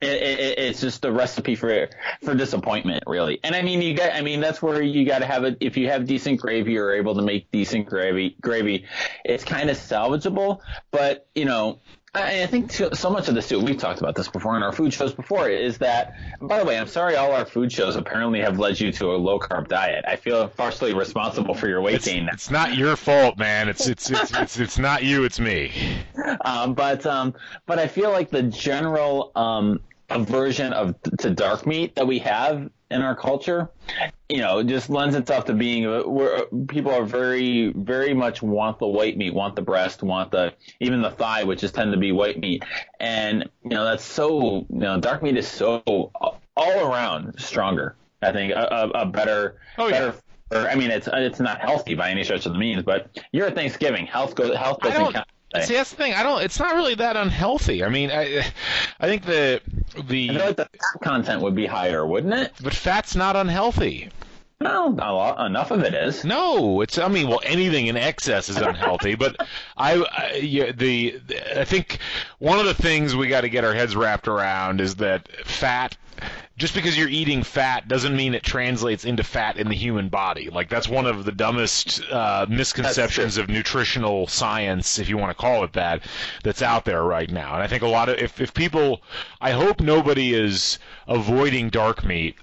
[0.00, 1.88] it, it, it's just a recipe for
[2.22, 3.38] for disappointment, really.
[3.44, 5.58] And I mean, you got, I mean, that's where you got to have it.
[5.60, 8.86] If you have decent gravy or able to make decent gravy, gravy,
[9.24, 10.60] it's kind of salvageable.
[10.90, 11.80] But you know,
[12.12, 13.60] I, I think so so much of this too.
[13.60, 15.48] We've talked about this before in our food shows before.
[15.48, 18.90] Is that, by the way, I'm sorry, all our food shows apparently have led you
[18.92, 20.04] to a low carb diet.
[20.08, 22.28] I feel partially responsible for your weight It's, gain.
[22.32, 23.68] it's not your fault, man.
[23.68, 25.24] It's it's it's it's, it's not you.
[25.24, 25.72] It's me.
[26.44, 27.32] um, but um,
[27.66, 32.68] but I feel like the general um, aversion of to dark meat that we have
[32.90, 33.70] in our culture,
[34.28, 38.42] you know, just lends itself to being uh, where uh, people are very very much
[38.42, 41.92] want the white meat, want the breast, want the even the thigh, which is tend
[41.92, 42.64] to be white meat,
[42.98, 45.82] and you know that's so you know dark meat is so
[46.20, 47.96] uh, all around stronger.
[48.22, 50.12] I think a, a, a better Oh, yeah.
[50.52, 50.68] better.
[50.68, 53.54] I mean, it's it's not healthy by any stretch of the means, but you're at
[53.54, 54.06] Thanksgiving.
[54.06, 54.56] Health goes.
[54.56, 55.66] Health doesn't don't- count.
[55.66, 56.14] See, that's the thing.
[56.14, 56.42] I don't.
[56.42, 57.84] It's not really that unhealthy.
[57.84, 58.46] I mean, I
[59.00, 59.60] I think the
[60.08, 62.52] the I feel like the fat content would be higher, wouldn't it?
[62.62, 64.10] but fat's not unhealthy.
[64.62, 66.22] No, a lot, enough of it is.
[66.22, 66.98] No, it's.
[66.98, 69.14] I mean, well, anything in excess is unhealthy.
[69.14, 69.36] but
[69.78, 71.18] I, I yeah, the,
[71.56, 71.98] I think
[72.40, 75.96] one of the things we got to get our heads wrapped around is that fat.
[76.60, 80.50] Just because you're eating fat doesn't mean it translates into fat in the human body.
[80.50, 85.40] Like that's one of the dumbest uh, misconceptions of nutritional science, if you want to
[85.40, 86.02] call it that,
[86.44, 87.54] that's out there right now.
[87.54, 89.00] And I think a lot of if if people,
[89.40, 92.36] I hope nobody is avoiding dark meat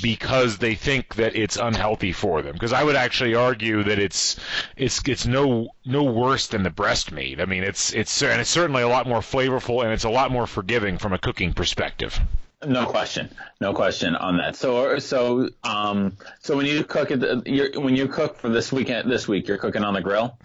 [0.00, 2.52] because they think that it's unhealthy for them.
[2.52, 4.36] Because I would actually argue that it's
[4.76, 7.40] it's it's no no worse than the breast meat.
[7.40, 10.30] I mean, it's it's and it's certainly a lot more flavorful and it's a lot
[10.30, 12.20] more forgiving from a cooking perspective.
[12.66, 14.56] No question, no question on that.
[14.56, 19.08] So, so, um, so when you cook it, you're, when you cook for this weekend,
[19.08, 20.36] this week, you're cooking on the grill.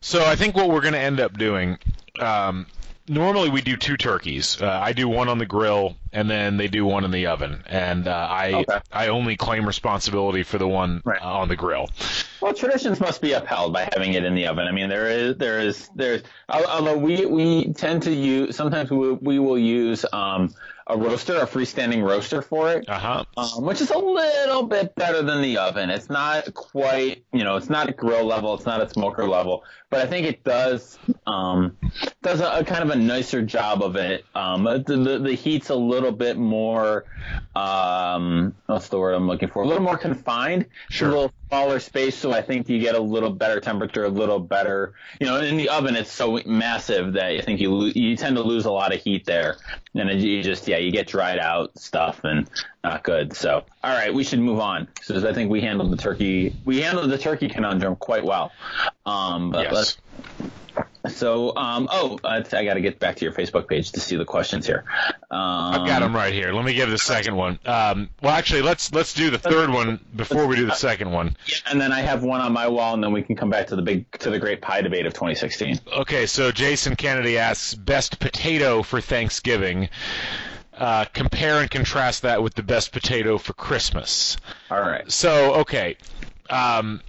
[0.00, 1.78] So I think what we're going to end up doing,
[2.18, 2.64] um,
[3.08, 4.60] normally we do two turkeys.
[4.62, 7.62] Uh, I do one on the grill, and then they do one in the oven.
[7.66, 8.78] And uh, I Okay.
[8.90, 11.20] I only claim responsibility for the one Right.
[11.20, 11.90] uh, on the grill.
[12.40, 14.66] Well, traditions must be upheld by having it in the oven.
[14.66, 19.12] I mean, there is, there is, there's, although we, we tend to use, sometimes we,
[19.12, 20.54] we will use, um,
[20.86, 22.88] a roaster, a freestanding roaster for it.
[22.88, 23.24] Uh huh.
[23.36, 25.90] Um, which is a little bit better than the oven.
[25.90, 29.64] It's not quite, you know, it's not at grill level, it's not at smoker level,
[29.90, 31.76] but I think it does um,
[32.22, 34.24] does a, a kind of a nicer job of it.
[34.34, 37.06] Um, the, the, the heat's a little bit more,
[37.56, 39.62] um, what's the word I'm looking for?
[39.62, 40.66] A little more confined.
[40.90, 41.08] Sure.
[41.08, 44.40] A little smaller space, so I think you get a little better temperature, a little
[44.40, 48.36] better, you know, in the oven it's so massive that I think you you tend
[48.36, 49.56] to lose a lot of heat there,
[49.94, 52.48] and then you just yeah you get dried out stuff and
[52.82, 53.34] not good.
[53.34, 56.80] So all right, we should move on because I think we handled the turkey we
[56.80, 58.52] handled the turkey conundrum quite well.
[59.06, 59.72] Um, but Yes.
[59.72, 59.96] let's
[61.08, 64.16] so, um, oh, I, I got to get back to your Facebook page to see
[64.16, 64.84] the questions here.
[65.30, 66.52] Um, I've got them right here.
[66.52, 67.58] Let me give the second one.
[67.66, 71.36] Um, well, actually, let's let's do the third one before we do the second one.
[71.70, 73.76] And then I have one on my wall, and then we can come back to
[73.76, 75.80] the big to the great pie debate of 2016.
[75.98, 79.90] Okay, so Jason Kennedy asks best potato for Thanksgiving.
[80.72, 84.38] Uh, compare and contrast that with the best potato for Christmas.
[84.70, 85.10] All right.
[85.10, 85.96] So okay,
[86.50, 87.00] um,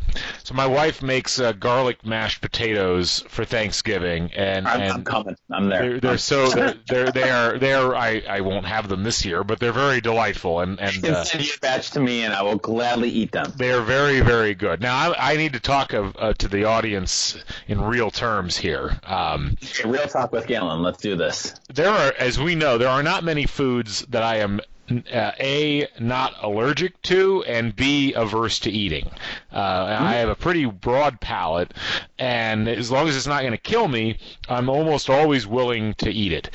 [0.43, 5.35] so my wife makes uh, garlic mashed potatoes for Thanksgiving, and I'm, and I'm coming.
[5.51, 5.81] I'm there.
[5.81, 9.25] they're, they're so they're, they're they are they are I, I won't have them this
[9.25, 12.33] year, but they're very delightful and and you uh, send your batch to me, and
[12.33, 13.51] I will gladly eat them.
[13.57, 14.81] they are very very good.
[14.81, 18.99] Now I, I need to talk of, uh, to the audience in real terms here.
[19.03, 20.81] Um, Okay, real talk with Galen.
[20.81, 21.53] Let's do this.
[21.73, 25.87] there are, as we know, there are not many foods that I am uh, a
[25.99, 29.09] not allergic to and b averse to eating.
[29.51, 31.73] Uh, I have a pretty broad palate,
[32.19, 34.17] and as long as it's not going to kill me,
[34.47, 36.49] I'm almost always willing to eat it.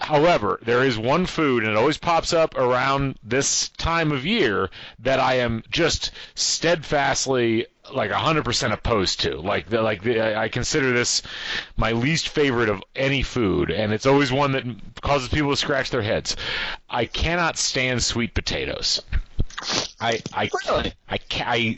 [0.00, 4.70] However, there is one food, and it always pops up around this time of year
[5.00, 9.36] that I am just steadfastly like 100% opposed to.
[9.36, 11.22] Like the, like the, I consider this
[11.76, 14.64] my least favorite of any food, and it's always one that
[15.00, 16.36] causes people to scratch their heads.
[16.88, 19.02] I cannot stand sweet potatoes.
[20.00, 20.94] I I Really?
[21.08, 21.76] I I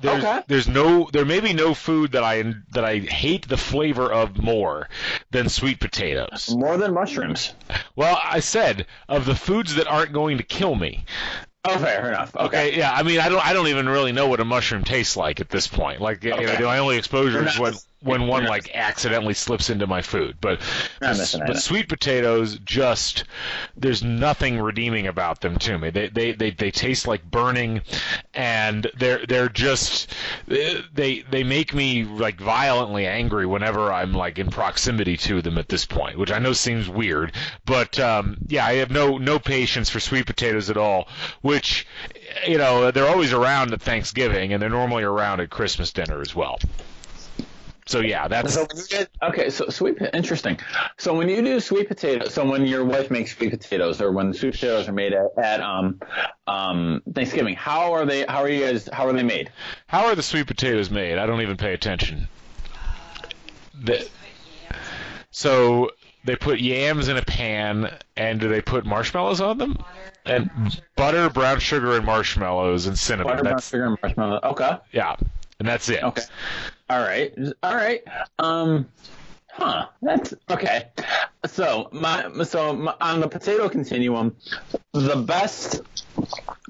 [0.00, 0.40] there's Okay.
[0.48, 4.36] there's no there may be no food that I that I hate the flavor of
[4.36, 4.88] more
[5.30, 6.54] than sweet potatoes.
[6.54, 7.54] More than mushrooms.
[7.94, 11.06] Well, I said of the foods that aren't going to kill me.
[11.68, 12.34] Oh, fair enough.
[12.36, 12.46] Okay.
[12.46, 12.92] Okay, yeah.
[12.92, 15.48] I mean, I don't I don't even really know what a mushroom tastes like at
[15.48, 16.00] this point.
[16.00, 16.62] Like, you know, Okay.
[16.62, 20.36] my only exposure is not- when one like accidentally slips into my food.
[20.40, 20.60] But
[21.00, 23.24] but, but sweet potatoes just
[23.76, 25.90] there's nothing redeeming about them to me.
[25.90, 27.82] They they they, they taste like burning,
[28.34, 30.14] and they're they're just
[30.46, 35.68] they they make me like violently angry whenever I'm like in proximity to them at
[35.68, 37.32] this point, which I know seems weird,
[37.64, 41.08] but um, yeah, I have no no patience for sweet potatoes at all.
[41.40, 41.86] Which
[42.46, 46.34] you know they're always around at Thanksgiving, and they're normally around at Christmas dinner as
[46.34, 46.58] well.
[47.86, 50.58] So yeah, that's So get, okay, so sweet, interesting.
[50.98, 54.34] So when you do sweet potatoes, so when your wife makes sweet potatoes, or when
[54.34, 56.00] sweet potatoes are made at, at um,
[56.48, 58.26] um, Thanksgiving, how are they?
[58.28, 58.88] How are you guys?
[58.92, 59.52] How are they made?
[59.86, 61.16] How are the sweet potatoes made?
[61.16, 62.26] I don't even pay attention.
[63.80, 64.08] The,
[65.30, 65.90] so
[66.24, 69.78] they put yams in a pan, and do they put marshmallows on them?
[70.24, 70.50] And
[70.96, 73.34] butter, brown sugar, and marshmallows and cinnamon.
[73.34, 74.40] Butter, brown sugar, and marshmallow.
[74.42, 74.76] Okay.
[74.90, 75.14] yeah,
[75.58, 76.02] and that's it.
[76.02, 76.22] Okay.
[76.90, 77.34] All right.
[77.62, 78.02] All right.
[78.38, 78.86] Um,
[79.56, 79.86] huh.
[80.02, 80.88] That's okay.
[81.46, 84.36] So my so my, on the potato continuum,
[84.92, 85.82] the best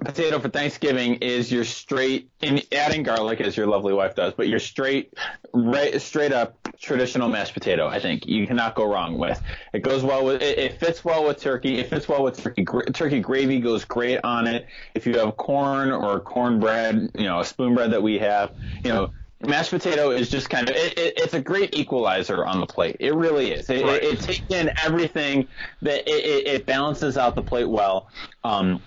[0.04, 4.48] potato for Thanksgiving is your straight in adding garlic as your lovely wife does, but
[4.48, 5.14] your straight
[5.52, 7.86] right straight up traditional mashed potato.
[7.88, 9.40] I think you cannot go wrong with.
[9.72, 11.78] It goes well with it, it fits well with turkey.
[11.78, 12.64] It fits well with turkey.
[12.92, 14.66] Turkey gravy goes great on it.
[14.94, 18.52] If you have corn or cornbread, you know, a spoon bread that we have,
[18.84, 19.12] you know.
[19.40, 22.96] Mashed potato is just kind of it, it, it's a great equalizer on the plate.
[23.00, 23.68] It really is.
[23.68, 24.02] It, Right.
[24.02, 25.46] it, it takes in everything
[25.82, 28.08] that it, it, it balances out the plate well.
[28.44, 28.80] Um,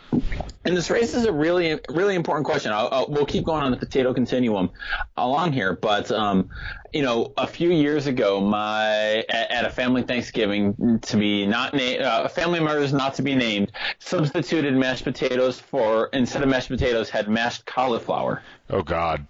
[0.65, 2.71] and this raises a really, really important question.
[2.71, 4.71] I'll, I'll, we'll keep going on the potato continuum
[5.17, 6.49] along here, but um,
[6.93, 11.75] you know, a few years ago, my at, at a family Thanksgiving to be not
[11.75, 16.69] named, uh, family members not to be named, substituted mashed potatoes for instead of mashed
[16.69, 19.25] potatoes had mashed cauliflower Oh God.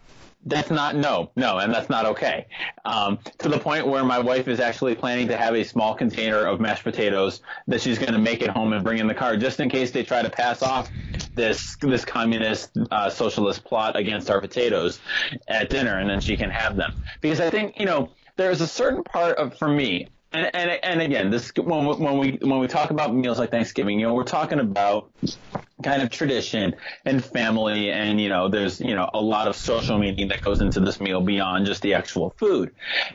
[0.46, 2.48] That's not no no and that's not okay.
[2.86, 6.46] Um, to the point where my wife is actually planning to have a small container
[6.46, 9.36] of mashed potatoes that she's going to make at home and bring in the car
[9.36, 10.90] just in case they try to pass off
[11.36, 15.00] this this communist uh, socialist plot against our potatoes
[15.48, 16.94] at dinner and then she can have them.
[17.22, 21.02] Because i think you know there's a certain part of for me and, and, and
[21.02, 24.24] again, this when when we when we talk about meals like Thanksgiving, you know, we're
[24.24, 25.12] talking about
[25.84, 29.98] kind of tradition and family, and you know, there's you know a lot of social
[29.98, 32.74] meaning that goes into this meal beyond just the actual food.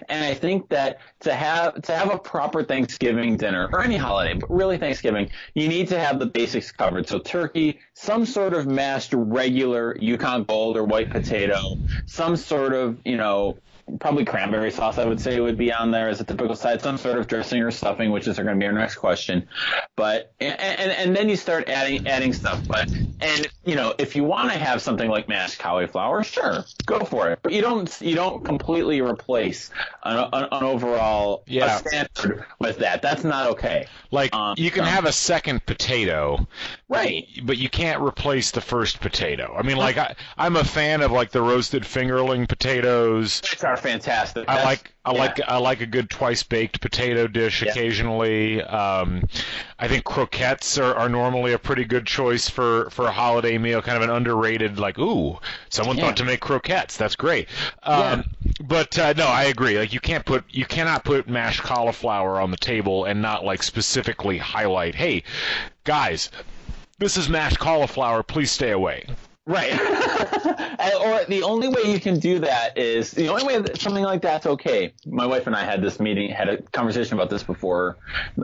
[0.09, 4.35] And I think that to have to have a proper Thanksgiving dinner or any holiday,
[4.35, 7.09] but really Thanksgiving, you need to have the basics covered.
[7.09, 11.59] So turkey, some sort of mashed regular Yukon Gold or white potato,
[12.07, 13.59] some sort of you know
[14.01, 16.81] probably cranberry sauce, I would say, would be on there as a typical side.
[16.81, 19.49] Some sort of dressing or stuffing, which is going to be our next question.
[19.97, 22.67] But and, and and then you start adding adding stuff.
[22.67, 27.01] But and you know, if you want to have something like mashed cauliflower, sure, go
[27.01, 27.41] for it.
[27.43, 29.71] But you don't you don't completely replace
[30.05, 31.77] an, an, an overall Yeah.
[31.77, 33.03] standard with that.
[33.03, 33.87] That's not okay.
[34.11, 36.47] Like Um, you can um, have a second potato,
[36.87, 37.27] Right.
[37.43, 39.55] but you can't replace the first potato.
[39.59, 43.41] I mean, like I, I'm a fan of like the roasted fingerling potatoes.
[43.43, 44.45] Which are fantastic.
[44.49, 45.19] I That's- like I yeah.
[45.19, 47.71] like I like a good twice baked potato dish Yeah.
[47.71, 48.63] occasionally.
[48.63, 49.29] Um,
[49.79, 53.83] I think croquettes are, are normally a pretty good choice for, for a holiday meal,
[53.83, 55.39] kind of an underrated like ooh,
[55.71, 56.05] someone Yeah.
[56.07, 56.97] thought to make croquettes.
[56.97, 57.49] That's great.
[57.83, 58.25] Um,
[58.63, 59.79] But uh, no, I agree.
[59.79, 63.63] Like you can't put you cannot put mashed cauliflower on the table and not like
[63.63, 65.23] specifically highlight, hey,
[65.85, 66.31] guys,
[66.99, 68.23] this is mashed cauliflower.
[68.23, 69.07] Please stay away.
[69.47, 69.73] Right.
[71.05, 74.23] Or the only way you can do that is the only way that something like
[74.23, 74.93] that's okay.
[75.07, 77.97] My wife and I had this meeting, had a conversation about this before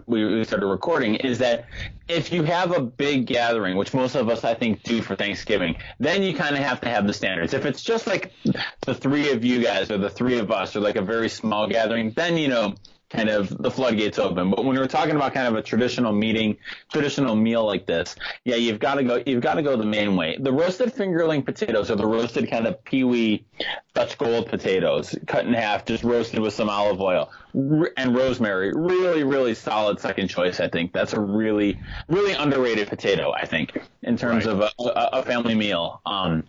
[0.06, 1.16] we started recording.
[1.16, 1.66] Is that
[2.08, 5.76] if you have a big gathering, which most of us I think do for Thanksgiving,
[5.98, 7.52] then you kind of have to have the standards.
[7.52, 8.32] If it's just like
[8.82, 11.66] the three of you guys or the three of us or like a very small
[11.66, 12.74] gathering, then you know
[13.10, 14.50] kind of the floodgates open.
[14.50, 16.56] But when we're talking about kind of a traditional meeting,
[16.90, 19.22] traditional meal like this, yeah, you've got to go.
[19.26, 20.36] You've got to go the main way.
[20.40, 23.44] The roasted fingerling potatoes, or the roasted kind of peewee
[23.94, 28.72] Dutch gold potatoes, cut in half, just roasted with some olive oil and rosemary.
[28.72, 30.60] Really, really solid second choice.
[30.60, 31.76] I think that's a really,
[32.08, 33.32] really underrated potato.
[33.32, 34.52] I think in terms Right.
[34.54, 36.00] of a, a, a family meal.
[36.06, 36.44] Um,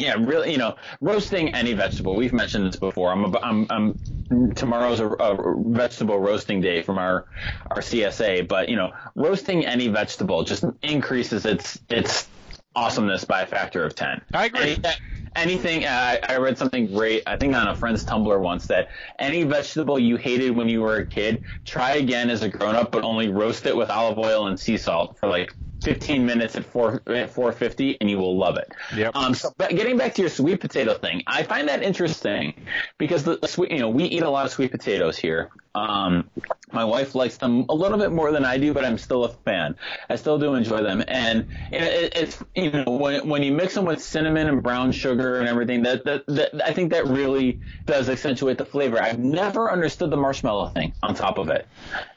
[0.00, 2.16] yeah, really, you know, roasting any vegetable.
[2.16, 3.12] We've mentioned this before.
[3.12, 7.26] I'm, I'm, I'm tomorrow's a, a vegetable roasting day from our,
[7.70, 12.28] our CSA, but you know, roasting any vegetable just increases its, its
[12.74, 14.22] awesomeness by a factor of 10.
[14.32, 14.78] I agree.
[14.82, 14.94] Any-
[15.36, 19.44] anything, uh, I read something great, I think on a friend's Tumblr once that any
[19.44, 23.04] vegetable you hated when you were a kid, try again as a grown up, but
[23.04, 27.02] only roast it with olive oil and sea salt for like 15 minutes at 4
[27.06, 28.72] at 450 and you will love it.
[28.94, 29.16] Yep.
[29.16, 32.54] Um, so but getting back to your sweet potato thing, I find that interesting
[32.98, 35.50] because the, the sweet, you know, we eat a lot of sweet potatoes here.
[35.74, 36.28] Um,
[36.72, 39.28] my wife likes them a little bit more than I do, but I'm still a
[39.28, 39.76] fan.
[40.08, 43.74] I still do enjoy them, and it, it, it's you know when when you mix
[43.74, 47.60] them with cinnamon and brown sugar and everything, that, that that I think that really
[47.86, 49.00] does accentuate the flavor.
[49.00, 51.66] I've never understood the marshmallow thing on top of it.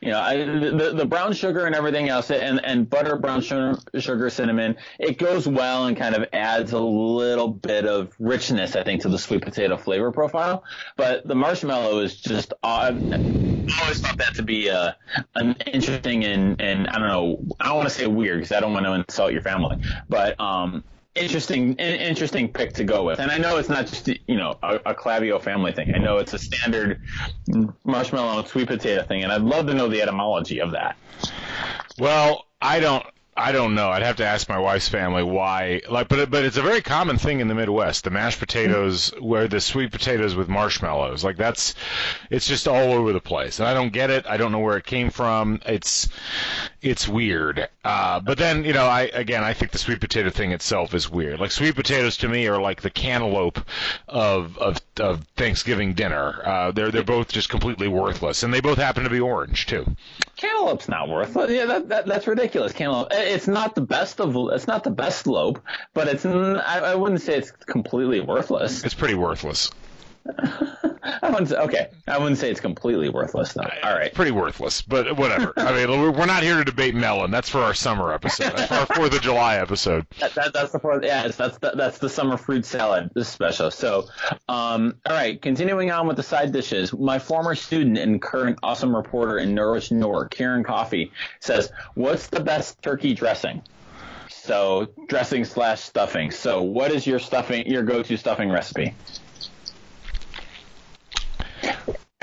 [0.02, 3.78] You know, I, the the brown sugar and everything else, and and butter, brown sugar,
[4.00, 8.84] sugar, cinnamon, it goes well and kind of adds a little bit of richness, I
[8.84, 10.64] think, to the sweet potato flavor profile.
[10.96, 13.43] But the marshmallow is just odd.
[13.44, 14.92] I always thought that to be uh,
[15.36, 18.60] an interesting and, and I don't know, I don't want to say weird because I
[18.60, 19.78] don't want to insult your family,
[20.10, 20.84] but um,
[21.16, 23.20] interesting in, interesting pick to go with.
[23.20, 25.94] And I know it's not just you know a, a Clavio family thing.
[25.94, 27.00] I know it's a standard
[27.84, 30.98] marshmallow and sweet potato thing, and I'd love to know the etymology of that.
[32.00, 33.06] Well, I don't.
[33.36, 33.90] I don't know.
[33.90, 35.82] I'd have to ask my wife's family why.
[35.90, 38.04] Like, but but it's a very common thing in the Midwest.
[38.04, 41.24] The mashed potatoes, where the sweet potatoes with marshmallows.
[41.24, 41.74] Like that's,
[42.30, 44.26] it's just all over the place, and I don't get it.
[44.28, 45.62] I don't know where it came from.
[45.66, 46.10] It's,
[46.82, 47.70] it's weird.
[47.84, 51.10] Uh, but then you know, I again, I think the sweet potato thing itself is
[51.10, 51.40] weird.
[51.40, 53.60] Like sweet potatoes to me are like the cantaloupe
[54.08, 56.42] of of, of Thanksgiving dinner.
[56.46, 59.96] Uh, they're they're both just completely worthless, and they both happen to be orange too.
[60.38, 61.52] Cantaloupe's not worthless.
[61.52, 62.74] Yeah, that, that that's ridiculous.
[62.74, 63.12] Cantaloupe.
[63.24, 64.36] It's not the best of.
[64.54, 65.60] It's not the best lope,
[65.94, 66.26] but it's.
[66.26, 68.84] I, I wouldn't say it's completely worthless.
[68.84, 69.72] It's pretty worthless.
[70.26, 71.88] I wouldn't say, okay.
[72.08, 73.70] I wouldn't say it's completely worthless though.
[73.84, 74.14] All right.
[74.14, 75.54] pretty worthless, but whatever.
[75.58, 77.32] I mean, we're not here to debate melon.
[77.32, 78.56] That's for our summer episode.
[78.56, 80.06] That's for our Fourth of July episode.
[80.20, 81.04] That, that, that's the fourth.
[81.04, 83.72] Yeah, that's the, that's the summer fruit salad this special.
[83.72, 84.06] So,
[84.48, 85.42] um, all right.
[85.42, 86.94] Continuing on with the side dishes.
[86.94, 92.28] My former student and current awesome reporter in Norwich, New York, Karen Coffee says, "What's
[92.28, 93.62] the best turkey dressing?"
[94.30, 96.32] So dressing slash stuffing.
[96.32, 97.66] So what is your stuffing?
[97.66, 98.94] Your go-to stuffing recipe?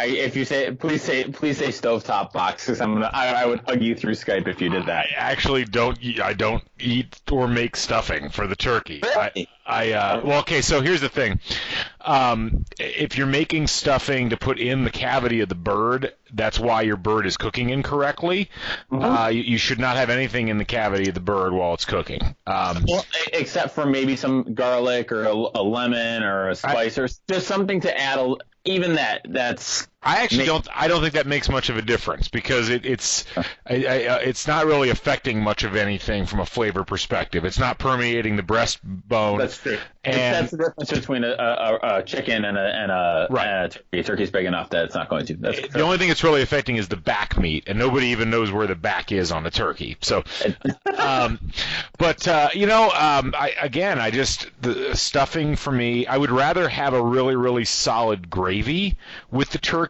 [0.00, 3.44] I, if you say, please say, please say stovetop box, because I'm gonna, I, I
[3.44, 5.04] would hug you through Skype if you did that.
[5.10, 5.98] I actually don't.
[6.22, 9.00] I don't eat or make stuffing for the turkey.
[9.02, 9.46] Really?
[9.66, 10.62] I, I uh, well, okay.
[10.62, 11.40] So here's the thing.
[12.00, 16.80] Um, if you're making stuffing to put in the cavity of the bird, that's why
[16.80, 18.48] your bird is cooking incorrectly.
[18.90, 21.84] Uh, you, you should not have anything in the cavity of the bird while it's
[21.84, 22.22] cooking.
[22.46, 27.06] Um, Well, except for maybe some garlic or a, a lemon or a spice or
[27.28, 28.18] just something to add.
[28.18, 28.34] A,
[28.64, 30.68] even that, that's I actually Make- don't.
[30.74, 33.44] I don't think that makes much of a difference because it, it's I,
[33.84, 37.44] I, uh, it's not really affecting much of anything from a flavor perspective.
[37.44, 39.36] It's not permeating the breastbone.
[39.38, 39.76] that's true.
[40.02, 43.46] And- that's the difference between a, a, a chicken and a and a, Right.
[43.46, 44.02] and a turkey.
[44.02, 45.34] Turkey's big enough that it's not going to.
[45.36, 48.50] That's the only thing it's really affecting is the back meat, and nobody even knows
[48.50, 49.98] where the back is on a turkey.
[50.00, 50.24] So,
[50.98, 51.38] um,
[51.98, 56.30] but uh, you know, um, I, again, I just the stuffing for me, I would
[56.30, 58.96] rather have a really, really solid gravy
[59.30, 59.89] with the turkey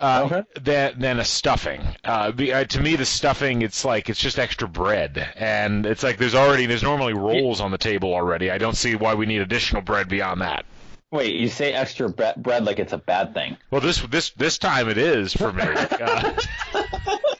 [0.00, 0.42] uh, Okay.
[0.60, 1.80] than than a stuffing.
[2.04, 6.18] Uh, uh, to me, the stuffing, it's like it's just extra bread, and it's like
[6.18, 8.50] there's already there's normally rolls on the table already.
[8.50, 10.64] I don't see why we need additional bread beyond that.
[11.12, 13.56] Wait, you say extra bre- bread like it's a bad thing?
[13.70, 15.64] Well, this this this time it is for me.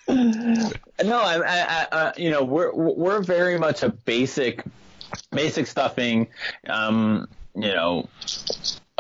[0.09, 0.71] Uh,
[1.05, 4.65] No, I, I, I uh, you know, we're we're very much a basic,
[5.31, 6.27] basic stuffing,
[6.69, 8.09] um, you know,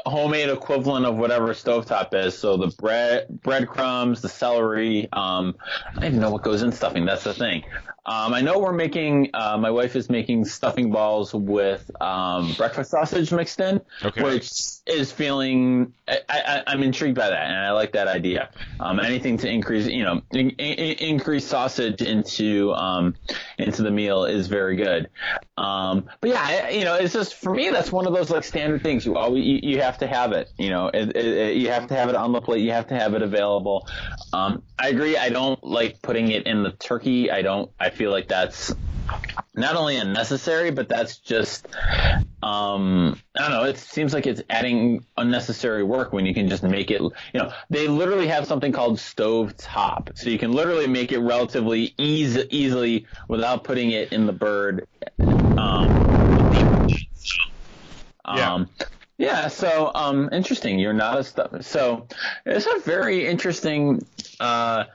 [0.06, 2.36] homemade equivalent of whatever stovetop is.
[2.36, 5.08] So the bread, breadcrumbs, the celery.
[5.12, 5.56] Um,
[5.88, 7.04] I don't even know what goes in stuffing.
[7.04, 7.64] That's the thing.
[8.06, 9.30] Um, I know we're making.
[9.34, 14.22] Uh, my wife is making stuffing balls with um, breakfast sausage mixed in, Okay.
[14.22, 14.50] which
[14.90, 15.94] is feeling.
[16.08, 18.50] I, I'm intrigued by that, and I like that idea.
[18.80, 23.14] Um, anything to increase, you know, in, in, increase sausage into um,
[23.58, 25.08] into the meal is very good.
[25.56, 28.82] Um, but yeah, you know, it's just for me that's one of those like standard
[28.82, 29.06] things.
[29.06, 30.50] You always you, you have to have it.
[30.58, 32.62] You know, it, it, it- you have to have it on the plate.
[32.62, 33.86] You have to have it available.
[34.32, 35.16] Um, I agree.
[35.16, 37.30] I don't like putting it in the turkey.
[37.30, 37.70] I don't.
[37.78, 38.74] I feel like that's
[39.54, 41.68] not only unnecessary, but that's just
[42.42, 43.64] um, I don't know.
[43.64, 47.00] It seems like it's adding unnecessary work when you can just make it.
[47.02, 51.18] You know, they literally have something called stove top, so you can literally make it
[51.20, 54.88] relatively easy, easily without putting it in the bird.
[55.56, 56.06] Um,
[58.30, 58.54] Yeah.
[58.54, 58.70] um,
[59.18, 59.48] yeah.
[59.48, 60.78] So um, interesting.
[60.78, 61.62] You're not a stuff.
[61.64, 62.08] So
[62.46, 64.06] it's a very interesting
[64.40, 64.86] uh,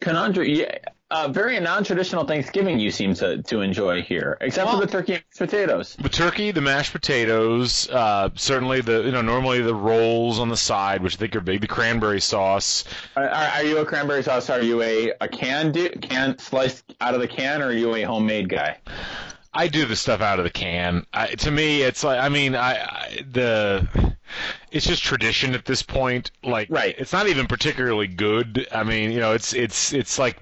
[0.00, 0.48] conundrum.
[0.48, 0.78] Yeah.
[1.10, 5.14] Uh, very non-traditional Thanksgiving you seem to, to enjoy here, except Well- for the turkey
[5.14, 5.96] and mashed potatoes.
[6.00, 10.56] The turkey, the mashed potatoes, uh, certainly the you know normally the rolls on the
[10.56, 11.60] side, which I think are big.
[11.60, 12.84] The cranberry sauce.
[13.16, 14.48] Are, are are you a cranberry sauce?
[14.48, 17.94] Are you a, a can do, can sliced out of the can, or are you
[17.94, 18.78] a homemade guy?
[19.52, 21.06] I do the stuff out of the can.
[21.12, 23.86] I, to me, it's like I mean, I, I the
[24.72, 26.30] it's just tradition at this point.
[26.42, 26.94] Like, Right.
[26.98, 28.66] It's not even particularly good.
[28.72, 30.38] I mean, you know, it's it's it's like.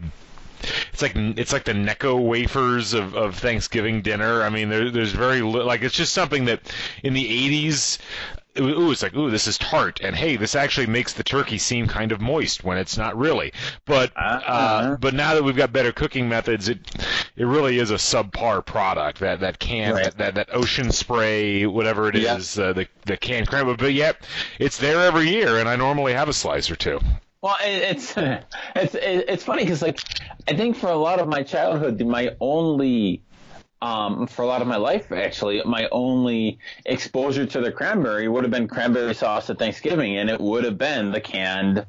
[0.93, 4.43] It's like it's like the Necco wafers of, of Thanksgiving dinner.
[4.43, 6.61] I mean, there, there's very li- like it's just something that
[7.03, 7.99] in the 80s,
[8.55, 11.25] it was- ooh, it's like ooh, this is tart, and hey, this actually makes the
[11.25, 13.53] turkey seem kind of moist when it's not really.
[13.87, 14.97] But uh, Uh-huh.
[15.01, 16.79] but now that we've got better cooking methods, it
[17.37, 19.21] it really is a subpar product.
[19.21, 20.05] That that can Right.
[20.05, 22.37] that, that that ocean spray, whatever it Yeah.
[22.37, 23.77] is, uh, the the canned cranberry.
[23.77, 24.19] But yet,
[24.59, 27.01] it's there every year, and I normally have a slice or two.
[27.43, 28.15] Well, it, it's
[28.77, 29.99] it's it's funny because like
[30.49, 33.23] I think for a lot of my childhood, my only
[33.83, 38.45] um, for a lot of my life, actually, my only exposure to the cranberry would
[38.45, 41.85] have been cranberry sauce at Thanksgiving, and it would have been the canned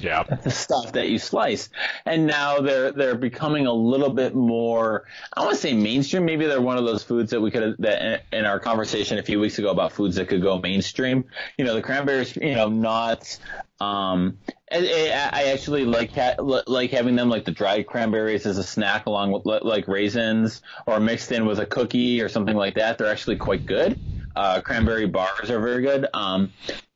[0.00, 0.24] Yeah.
[0.24, 1.70] the stuff that you slice.
[2.04, 5.04] And now they're they're becoming a little bit more.
[5.34, 6.26] I want to say mainstream.
[6.26, 9.40] Maybe they're one of those foods that we could that in our conversation a few
[9.40, 11.24] weeks ago about foods that could go mainstream.
[11.56, 12.36] You know, the cranberries.
[12.36, 13.38] You know, not.
[13.82, 14.38] Um,
[14.70, 19.32] I, actually like ha- like having them like the dried cranberries as a snack along
[19.32, 22.98] with like raisins or mixed in with a cookie or something like that.
[22.98, 23.98] They're actually quite good.
[24.34, 26.06] Uh, cranberry bars are very good.
[26.14, 26.52] Um,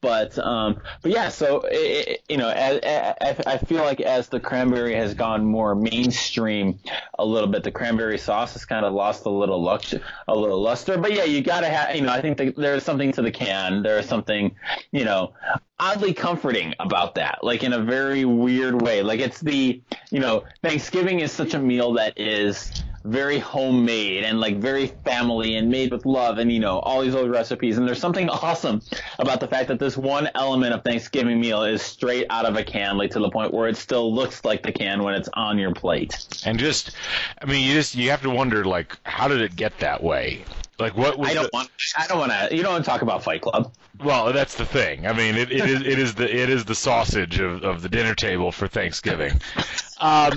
[0.06, 4.28] but um, but yeah, so it, it, you know, as, as, I feel like as
[4.28, 6.78] the cranberry has gone more mainstream
[7.18, 9.94] a little bit, the cranberry sauce has kind of lost a little lux,
[10.28, 10.96] a little luster.
[10.96, 13.82] But yeah, you gotta have, you know, I think that there's something to the can.
[13.82, 14.54] There's something,
[14.92, 15.32] you know,
[15.80, 19.02] oddly comforting about that, like in a very weird way.
[19.02, 19.80] Like it's the,
[20.10, 22.70] you know, Thanksgiving is such a meal that is
[23.06, 27.14] very homemade and like very family and made with love and you know all these
[27.14, 28.82] old recipes and there's something awesome
[29.18, 32.64] about the fact that this one element of Thanksgiving meal is straight out of a
[32.64, 35.58] can like to the point where it still looks like the can when it's on
[35.58, 36.26] your plate.
[36.44, 36.92] And just,
[37.40, 40.44] I mean, you just you have to wonder like, how did it get that way?
[40.78, 41.70] Like what was I don't the, want.
[41.96, 42.54] I don't want to.
[42.54, 43.72] You don't want to talk about Fight Club.
[44.02, 45.06] Well, that's the thing.
[45.06, 47.88] I mean, it, it is it is the it is the sausage of, of the
[47.88, 49.40] dinner table for Thanksgiving.
[49.98, 50.36] Um,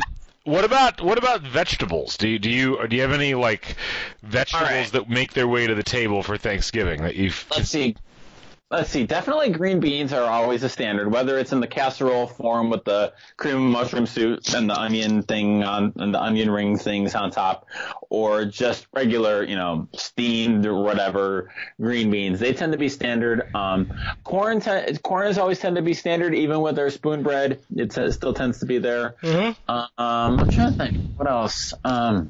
[0.50, 2.18] what about what about vegetables?
[2.18, 3.76] Do you do you do you have any like
[4.24, 4.92] vegetables right.
[4.94, 7.46] that make their way to the table for Thanksgiving that you've?
[7.52, 7.96] Let's see.
[8.72, 9.08] Let's see.
[9.08, 13.14] Definitely green beans are always a standard, whether it's in the casserole form with the
[13.36, 17.32] cream and mushroom soup and the onion thing on and the onion ring things on
[17.32, 17.66] top,
[18.12, 21.52] or just regular, you know, steamed or whatever
[21.82, 22.40] green beans.
[22.40, 23.50] They tend to be standard.
[23.56, 23.92] Um,
[24.24, 27.62] corn, te- corn is always tend to be standard, even with their spoon bread.
[27.76, 29.16] It t- still tends to be there.
[29.68, 30.96] Um, I'm trying to think.
[31.16, 31.74] What else?
[31.84, 32.30] Um,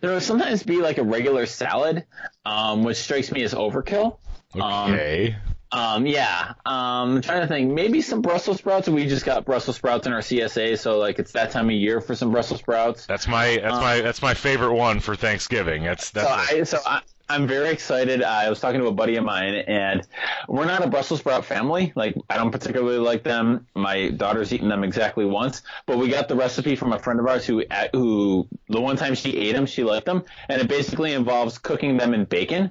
[0.00, 2.06] there will sometimes be like a regular salad,
[2.46, 4.16] um, which strikes me as overkill.
[4.54, 5.36] Um, Okay.
[5.72, 6.54] um, yeah.
[6.64, 7.70] Um, I'm trying to think.
[7.72, 8.88] Maybe some Brussels sprouts.
[8.88, 12.00] We just got Brussels sprouts in our CSA, so like it's that time of year
[12.00, 13.06] for some Brussels sprouts.
[13.06, 15.84] that's my that's my that's my favorite one for Thanksgiving.
[15.84, 18.22] That's that's So a- I, so I, I'm very excited.
[18.22, 20.00] I was talking to a buddy of mine, and
[20.48, 21.92] we're not a Brussels sprout family.
[21.94, 23.66] Like I don't particularly like them.
[23.74, 27.26] My daughter's eaten them exactly once, but we got the recipe from a friend of
[27.26, 31.12] ours who who the one time she ate them, she liked them, and it basically
[31.12, 32.70] involves cooking them in bacon.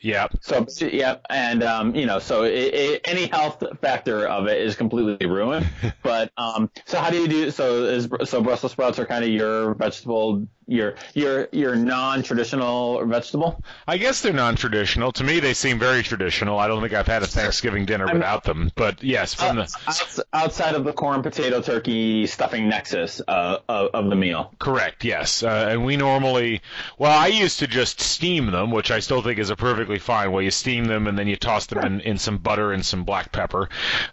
[0.00, 0.28] Yeah.
[0.40, 4.76] So yeah, and um, you know, so it, it, any health factor of it is
[4.76, 5.66] completely ruined.
[6.02, 7.50] but um, so how do you do?
[7.50, 13.62] So is so Brussels sprouts are kind of your vegetable, your your your non-traditional vegetable.
[13.86, 15.12] I guess they're non-traditional.
[15.12, 16.58] To me, they seem very traditional.
[16.58, 18.70] I don't think I've had a Thanksgiving dinner without them.
[18.74, 24.10] But yes, from the outside of the corn, potato, turkey stuffing nexus uh, of, of
[24.10, 24.54] the meal.
[24.58, 25.42] Correct, yes.
[25.42, 26.62] Uh, and we normally,
[26.98, 30.30] well, I used to just steam them, which I still think is a perfectly fine
[30.30, 30.44] way.
[30.44, 33.32] You steam them and then you toss them in, in some butter and some black
[33.32, 33.70] pepper,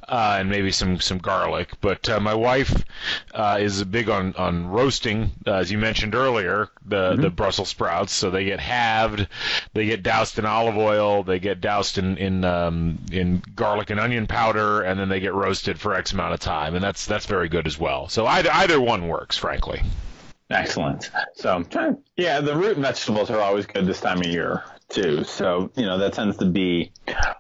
[0.08, 1.70] uh, and maybe some some garlic.
[1.82, 2.84] But uh, my wife
[3.34, 8.14] uh, is big on on roasting, uh, as you mentioned earlier, the the Brussels sprouts.
[8.14, 9.28] So they get halved,
[9.74, 14.00] they get doused in olive oil, they get doused in in um, in garlic and
[14.00, 17.26] onion powder, and then they get roasted for X amount of time, and that's that's
[17.26, 18.08] very good as well.
[18.08, 19.82] So either either one works, frankly.
[20.52, 21.12] Excellent.
[21.36, 21.64] So
[22.18, 25.24] Yeah, the root vegetables are always good this time of year too.
[25.24, 26.92] So you know that tends to be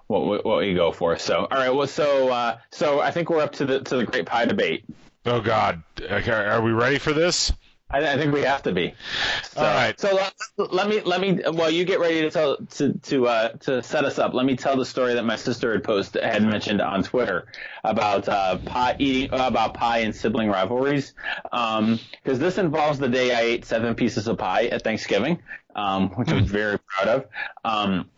[0.07, 1.17] what we, what we go for.
[1.17, 1.73] So all right.
[1.73, 4.85] Well, so uh, so I think we're up to the to the great pie debate.
[5.25, 7.51] Oh God, okay, are we ready for this?
[7.91, 8.93] I, I think we have to be.
[9.43, 9.99] So, All right.
[9.99, 10.33] So let,
[10.71, 14.05] let me let me while you get ready to tell to to uh, to set
[14.05, 14.33] us up.
[14.35, 17.47] Let me tell the story that my sister had posted had mentioned on Twitter
[17.83, 21.13] about uh, pie eating about pie and sibling rivalries.
[21.43, 25.39] Because this involves the day I ate seven pieces of pie at Thanksgiving,
[25.75, 27.25] um, which I was very proud of.
[27.63, 28.09] Um,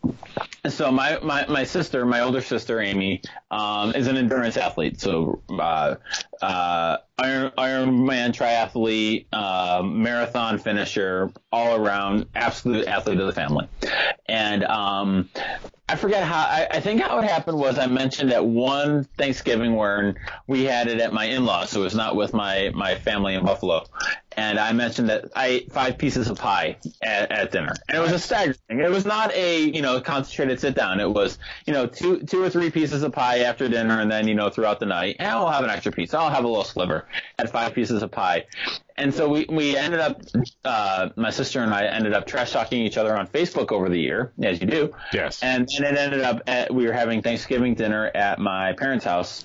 [0.68, 5.00] so my, my, my sister, my older sister Amy, um, is an endurance athlete.
[5.00, 5.96] So uh,
[6.40, 13.68] uh, Iron Ironman triathlete, uh, marathon finisher, all around absolute athlete of the family.
[14.26, 15.28] And um,
[15.92, 16.38] I forget how.
[16.38, 20.16] I, I think how it happened was I mentioned at one Thanksgiving when
[20.46, 23.44] we had it at my in-laws, so it was not with my my family in
[23.44, 23.84] Buffalo.
[24.34, 28.00] And I mentioned that I ate five pieces of pie at, at dinner, and it
[28.00, 28.56] was a staggering.
[28.70, 30.98] It was not a you know concentrated sit down.
[30.98, 34.26] It was you know two two or three pieces of pie after dinner, and then
[34.26, 35.16] you know throughout the night.
[35.18, 36.14] And I'll have an extra piece.
[36.14, 37.06] I'll have a little sliver.
[37.38, 38.46] Had five pieces of pie,
[38.96, 40.22] and so we we ended up.
[40.64, 43.98] Uh, my sister and I ended up trash talking each other on Facebook over the
[43.98, 44.94] year, as you do.
[45.12, 45.42] Yes.
[45.42, 49.44] And then it ended up at, we were having Thanksgiving dinner at my parents' house,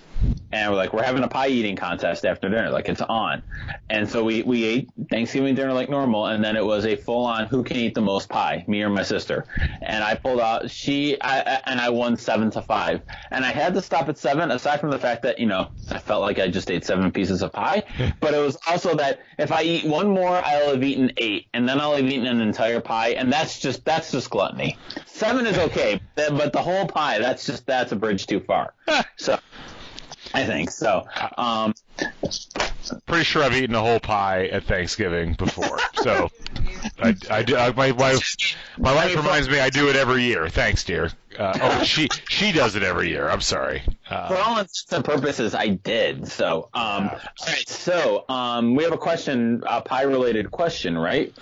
[0.52, 3.44] and we're like, we're having a pie eating contest after dinner, like it's on.
[3.90, 7.26] And so we, we ate Thanksgiving dinner like normal, and then it was a full
[7.26, 9.46] on who can eat the most pie, me or my sister.
[9.82, 13.02] And I pulled out she, I, and I won seven to five.
[13.32, 16.00] And I had to stop at seven, aside from the fact that, you know, I
[16.00, 17.84] felt like I just ate seven pieces of pie,
[18.22, 21.68] but it was also that if I eat one more, I'll have eaten eight, and
[21.68, 24.78] then I'll have eaten an entire pie, and that's just, that's just gluttony.
[25.06, 28.74] Seven is okay, but the whole pie, that's just, that's a bridge too far.
[29.20, 29.40] So,
[30.38, 31.08] I think so.
[31.36, 31.74] Um,
[33.08, 35.80] Pretty sure I've eaten a whole pie at Thanksgiving before.
[35.96, 36.30] So
[37.00, 37.46] I, I.
[37.58, 38.36] I, my wife,
[38.78, 40.48] my wife reminds me I do it every year.
[40.48, 41.10] Thanks, dear.
[41.38, 43.28] Uh, oh, she she does it every year.
[43.28, 43.82] I'm sorry.
[44.08, 46.28] for Uh, all intents and purposes, I did.
[46.28, 47.68] So, um, all right.
[47.68, 51.34] So, um, we have a question, a pie-related question, right?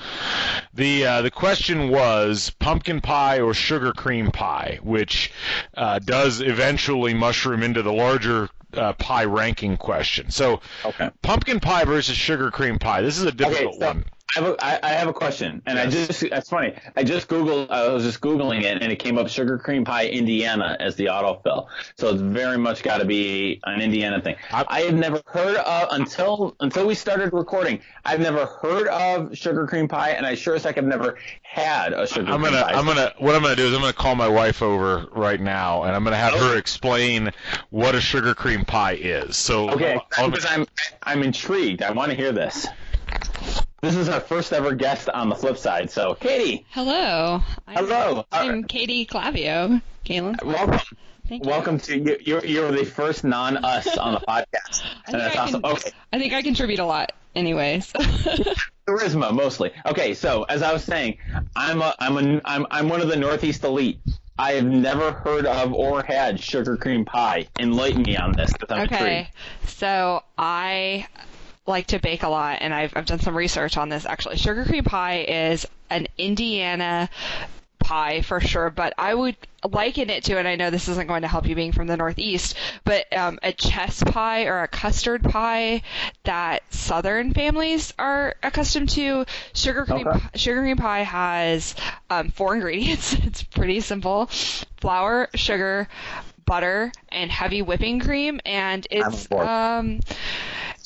[0.74, 5.32] the uh, the question was pumpkin pie or sugar cream pie, which
[5.76, 10.30] uh, does eventually mushroom into the larger uh, pie ranking question.
[10.32, 11.10] So Okay.
[11.22, 13.02] pumpkin pie versus sugar cream pie.
[13.02, 14.06] This is a difficult Okay, so- one.
[14.36, 16.74] I have, a, I, I have a question, and I just that's funny.
[16.98, 17.70] I just googled.
[17.70, 21.06] I was just googling it, and it came up sugar cream pie Indiana as the
[21.06, 21.68] autofill.
[21.98, 24.36] So it's very much got to be an Indiana thing.
[24.52, 27.80] I- I have never heard of until until we started recording.
[28.04, 31.94] I've never heard of sugar cream pie, and I sure as heck have never had
[31.94, 32.74] a sugar I'm gonna, pie.
[32.74, 35.84] I'm gonna, what I'm gonna do is I'm gonna call my wife over right now,
[35.84, 37.32] and I'm gonna have her explain
[37.70, 39.38] what a sugar cream pie is.
[39.38, 40.66] So, Okay, because I'm
[41.04, 41.84] I'm intrigued.
[41.84, 42.68] I want to hear this.
[43.86, 45.92] This is our first ever guest on the flip side.
[45.92, 47.44] So, Katie, Hello.
[47.68, 48.26] I'm, hello.
[48.32, 49.80] I'm Katie Clavio.
[50.04, 50.38] Galen.
[50.42, 50.80] Uh, welcome.
[51.30, 51.50] Thank you.
[51.52, 52.18] Welcome to you.
[52.22, 55.62] You're, you're the first non-us on the podcast, I and think that's I awesome.
[55.62, 57.92] can- Okay, I think I contribute a lot, anyways.
[58.88, 59.72] charisma mostly.
[59.86, 61.20] Okay, so as I was saying,
[61.56, 64.00] I'm a, I'm a, I'm I'm one of the Northeast elite.
[64.40, 67.48] I have never heard of or had sugar cream pie.
[67.60, 68.52] Enlighten me on this.
[68.64, 68.82] Okay.
[68.82, 69.30] intrigued.
[69.68, 71.06] So I
[71.68, 74.06] like to bake a lot, and I've I've done some research on this.
[74.06, 77.10] Actually, sugar cream pie is an Indiana
[77.80, 81.22] pie for sure, but I would liken it to, and I know this isn't going
[81.22, 85.24] to help you being from the Northeast, but um, a chess pie or a custard
[85.24, 85.82] pie
[86.24, 89.26] that Southern families are accustomed to.
[89.54, 90.20] Sugar cream Okay.
[90.36, 91.76] sugar cream pie has
[92.10, 93.16] um, four ingredients.
[93.26, 94.28] It's pretty simple:
[94.78, 95.88] flour, sugar,
[96.46, 100.00] butter, and heavy whipping cream, and it's um,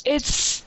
[0.06, 0.64] it's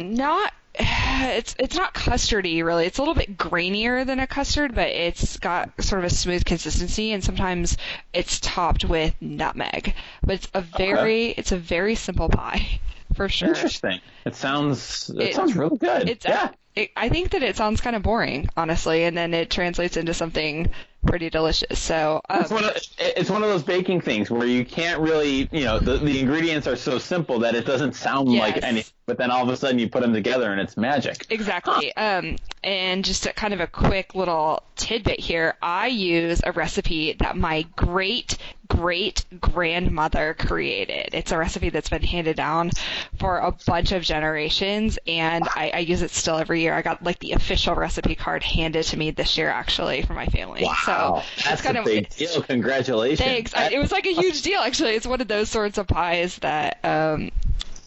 [0.00, 2.86] not it's it's not custardy really.
[2.86, 6.44] It's a little bit grainier than a custard, but it's got sort of a smooth
[6.44, 7.76] consistency, and sometimes
[8.12, 9.94] it's topped with nutmeg.
[10.22, 12.80] But it's a very it's a very simple pie
[13.14, 13.48] for sure.
[13.48, 14.00] Interesting.
[14.24, 16.08] It sounds it, It- sounds really good.
[16.08, 16.50] It's yeah.
[16.76, 20.14] it, I think that it sounds kind of boring, honestly, and then it translates into
[20.14, 20.70] something
[21.06, 21.78] pretty delicious.
[21.78, 25.48] So um, It's one, of, it's one of those baking things where you can't really,
[25.52, 28.64] you know, the, the ingredients are so simple that it doesn't sound like Yes.
[28.64, 31.26] anything, but then all of a sudden you put them together and it's magic.
[31.30, 31.94] Exactly.
[31.96, 35.54] Um, and just a kind of a quick little tidbit here.
[35.62, 38.36] I use a recipe that my great
[38.68, 41.14] great grandmother created.
[41.14, 42.70] It's a recipe that's been handed down
[43.18, 46.74] for a bunch of generations, and I, I use it still every year.
[46.74, 50.26] I got like the official recipe card handed to me this year, actually, for my
[50.26, 50.64] family.
[50.64, 52.42] Wow, so that's kind a of big deal.
[52.48, 53.20] Congratulations.
[53.20, 53.54] Thanks.
[53.54, 54.92] I, it was like a huge deal, actually.
[54.92, 57.30] It's one of those sorts of pies that um,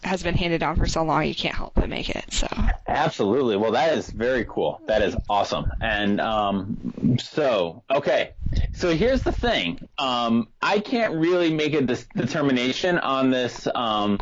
[0.03, 2.25] has been handed down for so long you can't help but make it.
[2.31, 2.47] So
[2.87, 3.55] Absolutely.
[3.57, 4.81] Well, that is very cool.
[4.87, 5.71] That is awesome.
[5.79, 8.31] And um, so, okay.
[8.73, 9.87] So here's the thing.
[9.97, 13.67] Um, I can't really make a dis- determination on this.
[13.73, 14.19] Um,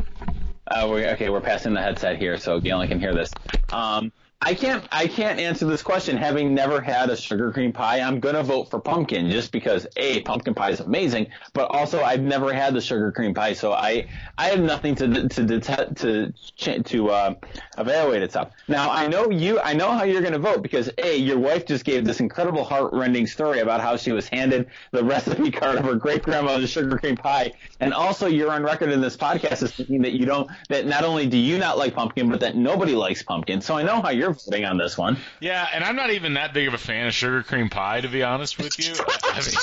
[0.67, 3.31] uh, we, okay, we're passing the headset here, so Galen can hear this.
[3.71, 4.11] Um,
[4.41, 4.87] I can't.
[4.89, 7.99] I can't answer this question having never had a sugar cream pie.
[7.99, 12.21] I'm gonna vote for pumpkin just because a pumpkin pie is amazing, but also I've
[12.21, 16.31] never had the sugar cream pie, so I I have nothing to to detect to
[16.61, 17.33] to uh,
[17.77, 18.51] evaluate itself.
[18.69, 19.59] Now I know you.
[19.59, 23.27] I know how you're gonna vote because a your wife just gave this incredible heart-rending
[23.27, 27.17] story about how she was handed the recipe card of her great grandmother's sugar cream
[27.17, 31.03] pie, and also you're on record in this podcast as that you don't that not
[31.03, 33.59] only do you not like pumpkin, but that nobody likes pumpkin.
[33.59, 35.17] So I know how you're voting on this one.
[35.39, 38.07] Yeah, and I'm not even that big of a fan of sugar cream pie, to
[38.07, 38.93] be honest with you.
[39.23, 39.55] I mean,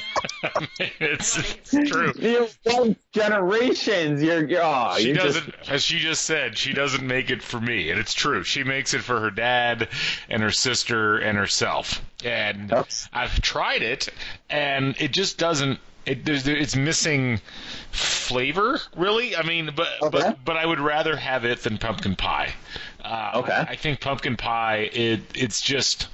[0.43, 2.11] I mean, it's, it's true.
[2.17, 4.21] You're one generations.
[4.23, 7.43] You're, you're oh, She you're doesn't, just as she just said, she doesn't make it
[7.43, 8.43] for me, and it's true.
[8.43, 9.89] She makes it for her dad
[10.29, 12.01] and her sister and herself.
[12.23, 14.09] And That's- I've tried it,
[14.49, 15.79] and it just doesn't.
[16.07, 17.41] It, there's, it's missing
[17.91, 19.35] flavor, really.
[19.35, 20.09] I mean, but Okay.
[20.19, 22.53] but but I would rather have it than pumpkin pie.
[23.07, 23.53] Uh, Okay.
[23.53, 24.89] I, I think pumpkin pie.
[24.91, 26.07] It it's just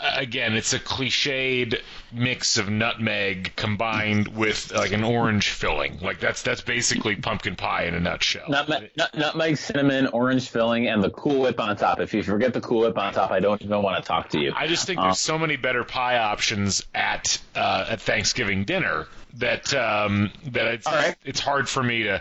[0.00, 1.80] again, it's a cliched
[2.12, 5.98] mix of nutmeg combined with like an orange filling.
[6.00, 8.48] Like that's that's basically pumpkin pie in a nutshell.
[8.48, 12.00] nutmeg, nut, nutmeg, cinnamon, orange filling, and the Cool Whip on top.
[12.00, 14.40] If you forget the Cool Whip on top, I don't even want to talk to
[14.40, 14.52] you.
[14.54, 19.06] I just think Uh, there's so many better pie options at uh, at Thanksgiving dinner
[19.34, 21.16] that um, that it's, right.
[21.24, 22.20] it's hard for me to,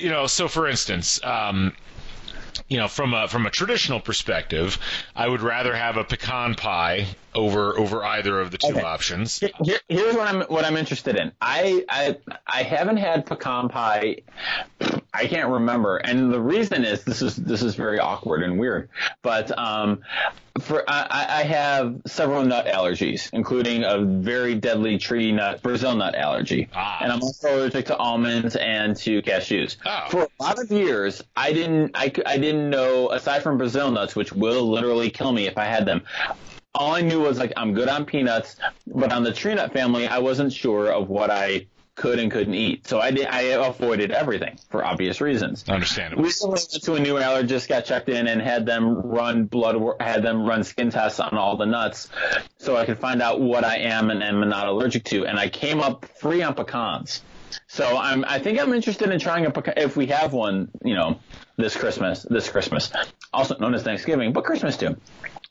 [0.00, 0.26] you know.
[0.26, 1.20] So for instance.
[1.24, 1.72] Um,
[2.68, 4.78] you know, from a from a traditional perspective,
[5.16, 8.82] I would rather have a pecan pie over over either of the two Okay.
[8.82, 9.38] options.
[9.62, 11.32] Here, here's what I'm what I'm interested in.
[11.40, 12.16] I, I
[12.46, 14.18] I haven't had pecan pie.
[15.12, 18.90] I can't remember, and the reason is this is this is very awkward and weird.
[19.22, 20.02] But um,
[20.60, 26.14] for I, I have several nut allergies, including a very deadly tree nut Brazil nut
[26.14, 26.98] allergy, Ah.
[27.00, 29.76] and I'm also allergic to almonds and to cashews.
[29.86, 30.06] Oh.
[30.10, 34.14] For a lot of years, I didn't I, I didn't know aside from Brazil nuts,
[34.14, 36.02] which will literally kill me if I had them
[36.74, 38.56] all I knew was like I'm good on peanuts,
[38.86, 41.66] but on the tree nut family, I wasn't sure of what I
[41.98, 42.86] could and couldn't eat.
[42.86, 45.68] So I did, I avoided everything for obvious reasons.
[45.68, 46.22] Understandable.
[46.22, 50.22] We went to a new allergist, got checked in, and had them run blood, had
[50.22, 52.08] them run skin tests on all the nuts,
[52.56, 55.26] so I could find out what I am and am not allergic to.
[55.26, 57.22] And I came up free on pecans.
[57.66, 60.94] So I'm, I think I'm interested in trying a pecan if we have one, you
[60.94, 61.18] know,
[61.56, 62.92] this Christmas, this Christmas,
[63.32, 64.96] also known as Thanksgiving, but Christmas too.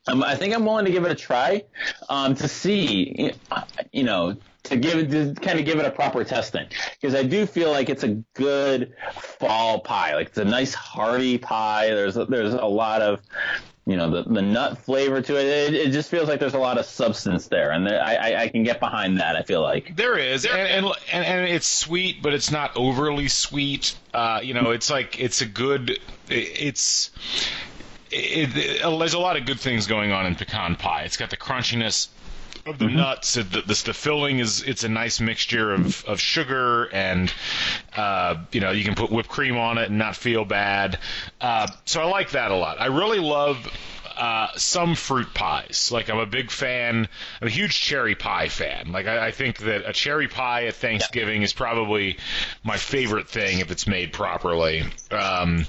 [0.07, 1.63] Um, I think I'm willing to give it a try
[2.07, 3.33] um, to see,
[3.91, 4.37] you know,
[4.69, 6.67] to give it to kind of give it a proper testing
[6.99, 10.15] because I do feel like it's a good fall pie.
[10.15, 11.87] Like it's a nice hearty pie.
[11.89, 13.21] There's a, there's a lot of
[13.85, 15.45] you know the, the nut flavor to it.
[15.45, 15.73] it.
[15.73, 18.63] It just feels like there's a lot of substance there, and there, I, I can
[18.63, 19.35] get behind that.
[19.37, 23.29] I feel like There is, and, and and and it's sweet, but it's not overly
[23.29, 23.95] sweet.
[24.13, 25.91] Uh, you know, it's like it's a good.
[25.91, 25.99] it-
[26.29, 27.11] It's
[28.11, 31.03] it, it, there's a lot of good things going on in pecan pie.
[31.03, 32.07] It's got the crunchiness
[32.67, 33.37] of the nuts.
[33.37, 37.33] It, the, the, the filling is it's a nice mixture of, of sugar and
[37.95, 40.99] uh, you know you can put whipped cream on it and not feel bad.
[41.41, 42.79] Uh, so I like that a lot.
[42.79, 43.57] I really love
[44.17, 45.91] uh, some fruit pies.
[45.91, 47.07] Like I'm a big fan.
[47.41, 48.91] I'm a huge cherry pie fan.
[48.91, 52.17] Like I, I think that a cherry pie at Thanksgiving is probably
[52.63, 54.83] my favorite thing if it's made properly.
[55.11, 55.65] Um,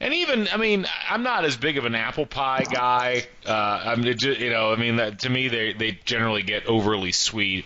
[0.00, 3.26] and even I mean I'm not as big of an apple pie guy.
[3.44, 7.64] Uh, I'm you know I mean that to me they they generally get overly sweet.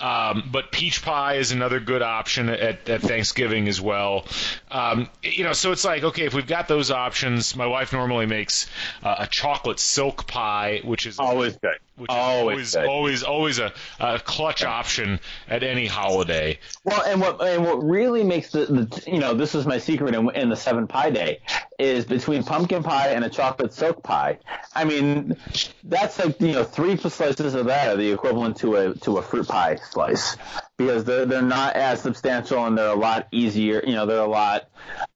[0.00, 4.26] Um, but peach pie is another good option at, at Thanksgiving as well.
[4.70, 8.26] Um, you know, so it's like okay, if we've got those options, my wife normally
[8.26, 8.66] makes
[9.02, 11.78] uh, a chocolate silk pie, which is always good.
[12.00, 16.58] Which is oh, Always always always always a, a clutch option at any holiday.
[16.84, 20.14] Well, and what and what really makes the, the you know this is my secret
[20.14, 21.40] in, in the seven pie day
[21.78, 24.38] is between pumpkin pie and a chocolate silk pie.
[24.74, 25.36] I mean,
[25.84, 29.22] that's like you know three slices of that are the equivalent to a to a
[29.22, 30.36] fruit pie slice
[30.80, 33.82] because they're they're not as substantial and they're a lot easier.
[33.86, 34.70] You know, they're a lot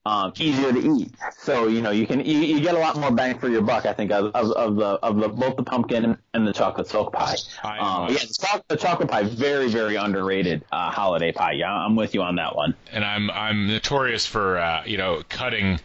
[0.04, 1.12] um, easier to eat.
[1.38, 3.86] So you know you can you, you get a lot more bang for your buck.
[3.86, 7.14] I think of, of, of the of the both the pumpkin and the chocolate silk
[7.14, 7.36] pie.
[7.62, 11.52] Um, yeah, the chocolate, the chocolate pie very very underrated uh, holiday pie.
[11.52, 12.74] Yeah, I'm with you on that one.
[12.92, 15.80] and I'm I'm notorious for uh, you know cutting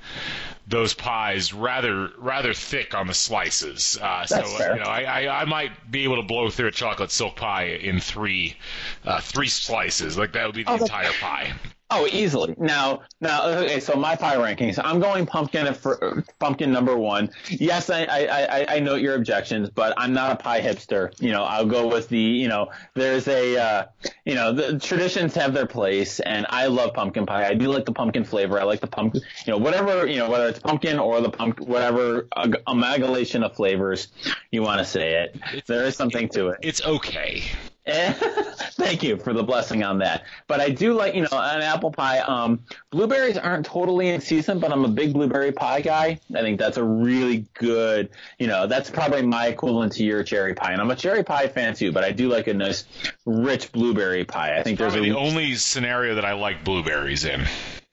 [0.70, 3.98] those pies rather rather thick on the slices.
[4.02, 4.76] Uh, so fair.
[4.76, 7.66] you know I, I I might be able to blow through a chocolate silk pie
[7.66, 8.56] in three
[9.04, 10.18] uh, three slices.
[10.18, 11.54] Like that would be the Oh, entire pie.
[11.92, 12.54] Oh, easily.
[12.60, 13.80] Now, now, okay.
[13.80, 14.80] So my pie rankings.
[14.84, 17.32] I'm going pumpkin for pumpkin number one.
[17.50, 21.12] Yes, I, I, I, I note your objections, but I'm not a pie hipster.
[21.20, 23.86] You know, I'll go with the, you know, there's a, uh,
[24.24, 27.48] you know, the traditions have their place, and I love pumpkin pie.
[27.48, 28.60] I do like the pumpkin flavor.
[28.60, 31.68] I like the pumpkin, you know, whatever, you know, whether it's pumpkin or the pumpkin,
[31.68, 32.28] whatever
[32.68, 34.10] amalgamation of flavors
[34.52, 35.66] you want to say it.
[35.66, 36.60] There is something to it.
[36.62, 37.44] It's okay.
[38.74, 40.24] Thank you for the blessing on that.
[40.48, 42.20] But I do like, you know, an apple pie.
[42.20, 42.62] Um,
[42.92, 46.20] blueberries aren't totally in season, but I'm a big blueberry pie guy.
[46.34, 50.54] I think that's a really good, you know, that's probably my equivalent to your cherry
[50.54, 50.72] pie.
[50.72, 52.86] And I'm a cherry pie fan too, but I do like a nice,
[53.26, 54.58] rich blueberry pie.
[54.58, 57.46] I think there's a the only scenario that I like blueberries in.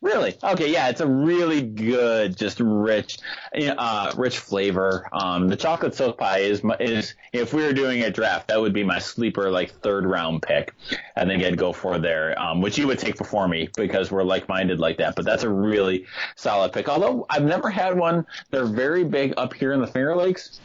[0.06, 0.36] Really?
[0.40, 3.18] Okay, yeah, it's a really good, just rich,
[3.52, 5.08] uh, rich flavor.
[5.12, 8.72] Um, the chocolate silk pie is is if we were doing a draft, that would
[8.72, 10.74] be my sleeper like third round pick.
[11.16, 14.22] I think I'd go for there, um, which you would take before me because we're
[14.22, 15.16] like minded like that.
[15.16, 16.88] But that's a really solid pick.
[16.88, 20.60] Although I've never had one, they're very big up here in the Finger Lakes.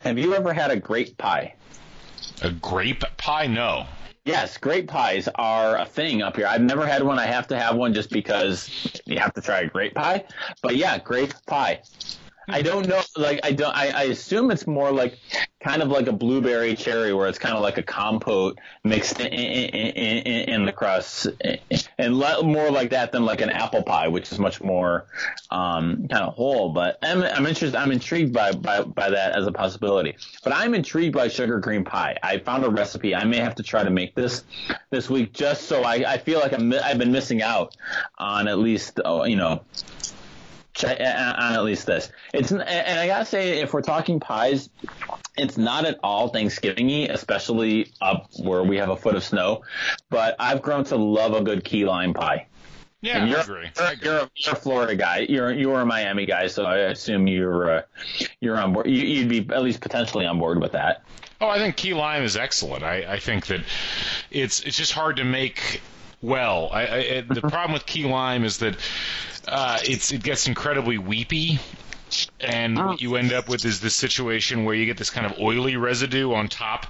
[0.00, 1.54] Have you ever had a grape pie?
[2.40, 3.46] A grape pie?
[3.46, 3.86] No.
[4.26, 6.48] Yes, grape pies are a thing up here.
[6.48, 7.16] I've never had one.
[7.16, 8.68] I have to have one just because
[9.04, 10.24] you have to try a grape pie.
[10.62, 11.82] But yeah, grape pie.
[12.48, 13.02] I don't know.
[13.16, 13.74] Like I don't.
[13.74, 15.18] I, I assume it's more like
[15.60, 19.26] kind of like a blueberry cherry, where it's kind of like a compote mixed in,
[19.26, 21.26] in, in, in the crust,
[21.98, 25.06] and le- more like that than like an apple pie, which is much more
[25.50, 26.72] um, kind of whole.
[26.72, 27.74] But I'm, I'm interested.
[27.74, 30.14] I'm intrigued by, by by that as a possibility.
[30.44, 32.16] But I'm intrigued by sugar cream pie.
[32.22, 33.14] I found a recipe.
[33.14, 34.44] I may have to try to make this
[34.90, 37.76] this week, just so I, I feel like I'm, I've been missing out
[38.18, 39.62] on at least oh, you know
[40.76, 42.10] check on at least this.
[42.32, 44.68] It's and I gotta say, if we're talking pies,
[45.36, 49.62] it's not at all Thanksgiving-y, especially up where we have a foot of snow.
[50.10, 52.46] But I've grown to love a good key lime pie.
[53.02, 53.70] Yeah, And I you're, agree.
[53.76, 54.08] You're, agree.
[54.08, 55.26] you're, a, you're a Florida guy.
[55.28, 57.82] You're you're a Miami guy, so I assume you're uh,
[58.40, 58.86] you're on board.
[58.86, 61.04] You, you'd be at least potentially on board with that.
[61.40, 62.82] Oh, I think key lime is excellent.
[62.82, 63.60] I, I think that
[64.30, 65.82] it's it's just hard to make
[66.22, 66.70] well.
[66.72, 68.76] I, I, the problem with key lime is that
[69.48, 71.58] uh, it's it gets incredibly weepy.
[72.40, 75.38] And what you end up with is this situation where you get this kind of
[75.40, 76.86] oily residue on top,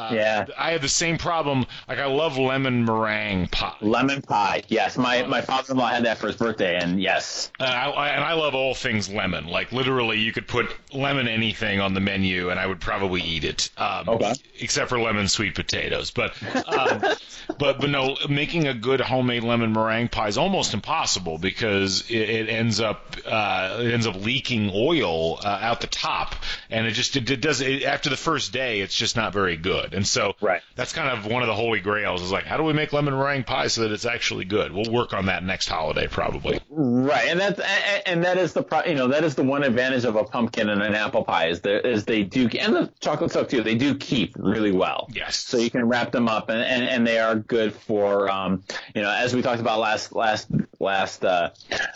[0.00, 0.46] uh, Uh, Yeah.
[0.58, 1.66] I have the same problem.
[1.88, 3.74] Like I love lemon meringue pie.
[3.80, 4.62] Lemon pie.
[4.68, 8.24] Yes, my my father-in-law had that for his birthday, and yes, And I, I, and
[8.24, 9.46] I love all things lemon.
[9.46, 13.44] Like literally, you could put lemon anything on the menu, and I would probably eat
[13.44, 13.70] it.
[13.76, 14.32] Um, Okay.
[14.60, 16.34] Except for lemon sweet potatoes, but
[16.66, 17.00] um,
[17.58, 22.28] but but no, making a good homemade lemon meringue pie is almost impossible because it,
[22.30, 26.34] it ends up uh, it ends up leaking oil uh, out the top,
[26.70, 29.56] and it just it, it does it, after the first day, it's just not very
[29.56, 29.89] good.
[29.94, 30.60] And so Right.
[30.76, 33.14] that's kind of one of the holy grails is like, how do we make lemon
[33.14, 34.72] meringue pie so that it's actually good?
[34.72, 36.60] We'll work on that next holiday probably.
[36.70, 37.60] right, and that's
[38.06, 40.68] and, that is the pro, you know that is the one advantage of a pumpkin
[40.68, 43.62] and an apple pie is that is they do and the chocolate silk too.
[43.62, 45.08] They do keep really well.
[45.12, 45.36] Yes.
[45.36, 48.62] So you can wrap them up, and, and, and they are good for um,
[48.94, 51.50] you know as we talked about last last last uh,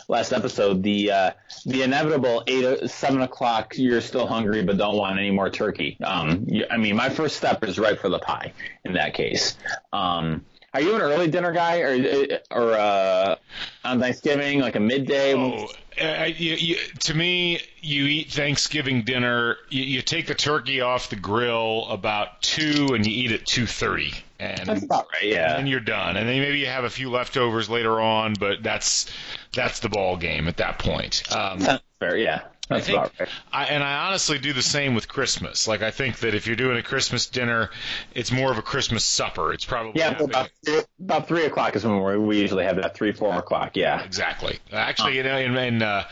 [0.09, 1.31] last episode the uh,
[1.67, 5.97] the inevitable eight, seven o'clock you're still hungry but don't want any more turkey.
[6.03, 8.53] Um, I mean my first step is right for the pie
[8.85, 9.57] in that case.
[9.93, 10.45] Um,
[10.75, 13.37] are you an early dinner guy or or uh,
[13.85, 15.33] on Thanksgiving like a midday?
[15.35, 15.69] Oh,
[16.01, 19.57] uh, you, you, to me, you eat Thanksgiving dinner.
[19.69, 23.67] You, you take the turkey off the grill about two, and you eat at two
[23.67, 25.31] thirty, and That's about right.
[25.31, 25.57] Yeah.
[25.57, 26.17] and you're done.
[26.17, 29.07] And then maybe you have a few leftovers later on, but that's
[29.53, 31.23] that's the ball game at that point.
[31.33, 32.17] Um, Sounds fair.
[32.17, 32.43] Yeah.
[32.71, 33.29] I think, about right.
[33.53, 35.69] I, and I honestly do the same with Christmas.
[35.69, 37.71] Like I think that if you're doing a Christmas dinner,
[38.15, 39.53] it's more of a Christmas supper.
[39.53, 42.95] It's probably Yeah, about three, about three o'clock is when we we usually have that
[42.95, 43.77] three four o'clock.
[43.77, 44.03] Yeah.
[44.03, 44.59] Exactly.
[44.73, 46.05] Actually, you know, in, in uh,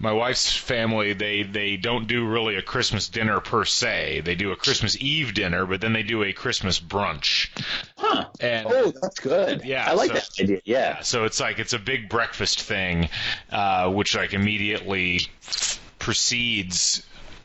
[0.00, 4.22] my wife's family, they they don't do really a Christmas dinner per se.
[4.24, 7.50] They do a Christmas Eve dinner, but then they do a Christmas brunch.
[7.96, 8.26] Huh.
[8.40, 9.64] And Oh, that's good.
[9.64, 10.60] Yeah, I like so- that idea.
[10.64, 11.00] Yeah.
[11.02, 13.08] so it's like it's a big breakfast thing,
[13.52, 15.28] uh, which like immediately
[16.04, 17.02] precedes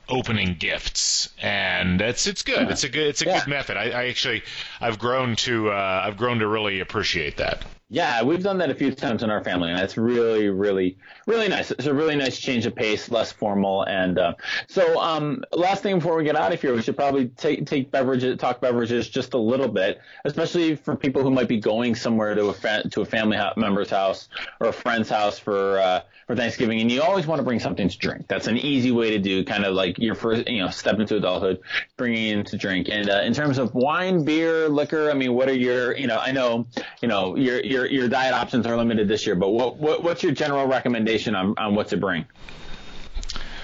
[0.09, 2.69] opening gifts and it's it's good.
[2.69, 3.39] It's a good it's a Yeah.
[3.39, 3.77] good method.
[3.77, 4.43] I, I actually
[4.81, 8.75] i've grown to uh, i've grown to really appreciate that Yeah, we've done that a
[8.75, 11.71] few times in our family, and it's really, really, really nice.
[11.71, 13.81] It's a really nice change of pace, less formal.
[13.81, 14.33] And uh,
[14.67, 17.89] so, um, last thing before we get out of here, we should probably take take
[17.89, 22.35] beverages, talk beverages just a little bit, especially for people who might be going somewhere
[22.35, 24.29] to a fa- to a family member's house
[24.59, 27.89] or a friend's house for uh, for Thanksgiving, and you always want to bring something
[27.89, 28.27] to drink.
[28.27, 31.15] That's an easy way to do, kind of like your first, you know, step into
[31.15, 31.59] adulthood,
[31.97, 32.87] bringing in to drink.
[32.91, 36.19] And uh, in terms of wine, beer, liquor, I mean, what are your, you know,
[36.19, 36.67] I know,
[37.01, 40.23] you know, your your your diet options are limited this year, but what, what what's
[40.23, 42.25] your general recommendation on on what to bring?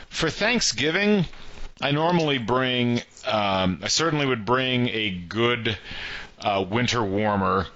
[0.10, 1.26] For Thanksgiving,
[1.82, 3.02] I normally bring.
[3.26, 5.78] Um, I certainly would bring a good
[6.40, 7.68] uh, winter warmer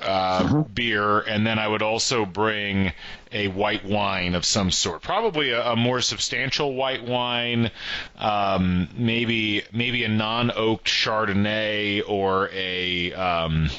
[0.00, 2.92] uh, beer, and then I would also bring
[3.32, 5.02] a white wine of some sort.
[5.02, 7.70] Probably a, a more substantial white wine,
[8.16, 13.70] um, maybe maybe a non-oaked Chardonnay or a um,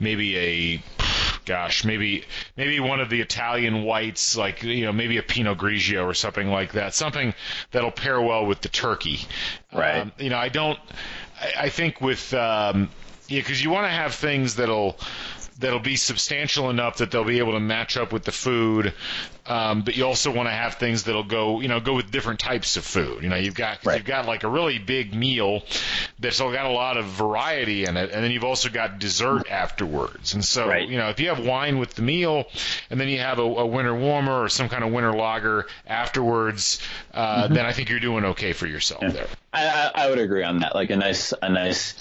[0.00, 0.82] maybe a
[1.44, 2.24] gosh, maybe
[2.56, 6.48] maybe one of the Italian whites, like you know, maybe a Pinot Grigio or something
[6.48, 6.94] like that.
[6.94, 7.34] Something
[7.70, 9.20] that'll pair well with the turkey.
[9.72, 9.98] Right.
[9.98, 10.78] Um, you know, I don't.
[11.40, 12.88] I, I think with um,
[13.28, 14.98] yeah, because you want to have things that'll
[15.58, 18.94] that'll be substantial enough that they'll be able to match up with the food.
[19.48, 22.40] Um, but you also want to have things that'll go, you know, go with different
[22.40, 23.22] types of food.
[23.22, 23.96] You know, you've got Right.
[23.98, 25.62] you've got like a really big meal
[26.18, 29.50] that's all got a lot of variety in it, and then you've also got dessert
[29.50, 30.34] afterwards.
[30.34, 30.88] And so, Right.
[30.88, 32.46] you know, if you have wine with the meal,
[32.90, 36.80] and then you have a, a winter warmer or some kind of winter lager afterwards,
[37.14, 39.26] uh, then I think you're doing okay for yourself there.
[39.52, 40.74] I, I, I would agree on that.
[40.74, 41.94] Like a nice a nice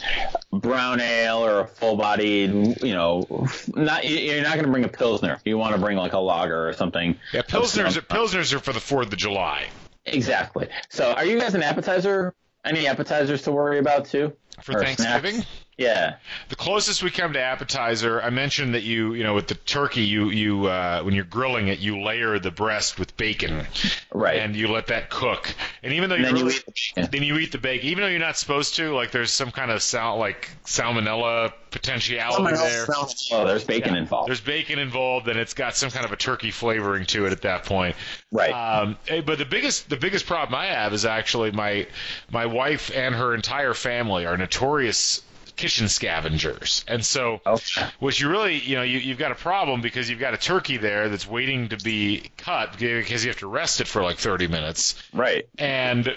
[0.52, 4.90] brown ale or a full bodied, you know, not you're not going to bring a
[4.90, 5.40] pilsner.
[5.46, 7.18] You want to bring like a lager or something.
[7.36, 7.88] Yeah, pilsners.
[7.88, 9.68] Of some- Pilsners are for the Fourth of July.
[10.06, 10.70] Exactly.
[10.90, 12.34] So, are you guys an appetizer?
[12.64, 14.34] Any appetizers to worry about too?
[14.62, 15.34] For Or Thanksgiving?
[15.36, 15.48] snacks?
[15.78, 16.16] Yeah.
[16.50, 20.04] The closest we come to appetizer, I mentioned that you, you know, with the turkey,
[20.04, 23.68] you, you, uh, when you're grilling it, you layer the breast with bacon,
[24.14, 24.38] Right.
[24.40, 25.54] and you let that cook.
[25.84, 27.10] And even though And you're then you eat the bacon.
[27.12, 28.94] then you eat the bacon, even though you're not supposed to.
[28.96, 32.86] Like there's some kind of sal- like salmonella potentiality there.
[33.34, 34.30] Oh, there's bacon involved.
[34.30, 37.42] There's bacon involved, and it's got some kind of a turkey flavoring to it at
[37.42, 37.98] that point.
[38.32, 38.52] Right.
[38.52, 41.88] Um, eh, but the biggest the biggest problem I have is actually my
[42.32, 45.22] my wife and her entire family are notorious
[45.56, 47.86] kitchen scavengers, and so Okay.
[48.00, 50.78] what you really you know you, you've got a problem because you've got a turkey
[50.78, 54.48] there that's waiting to be cut because you have to rest it for like 30
[54.48, 55.48] minutes Right.
[55.58, 56.16] and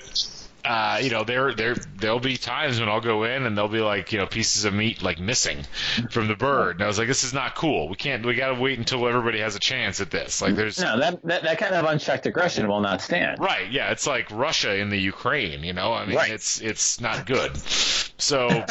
[0.64, 3.80] uh, you know, there there there'll be times when I'll go in and there'll be
[3.80, 5.64] like you know pieces of meat like missing
[6.11, 7.88] from the bird, and I was like, this is not cool.
[7.88, 8.24] We can't.
[8.26, 10.42] We got to wait until everybody has a chance at this.
[10.42, 13.38] Like there's no that, that that kind of unchecked aggression will not stand.
[13.40, 15.62] right, yeah, it's like Russia in the Ukraine.
[15.64, 16.30] You know, I mean, Right.
[16.32, 17.56] it's it's not good.
[17.56, 18.48] So,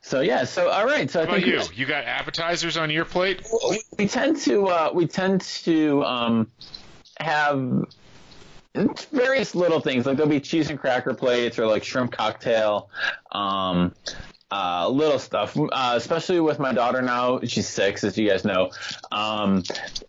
[0.00, 1.76] So yeah, so all right, so I how about think you?
[1.76, 3.46] You got appetizers on your plate?
[3.70, 6.50] we, we tend to uh, we tend to um,
[7.20, 7.84] have
[9.12, 10.06] various little things.
[10.06, 12.90] Like there'll be cheese and cracker plates or like shrimp cocktail
[13.32, 13.94] um,
[14.50, 15.56] uh, little stuff.
[15.56, 18.70] Uh, especially with my daughter now she's six as you guys know.
[19.12, 19.62] Um,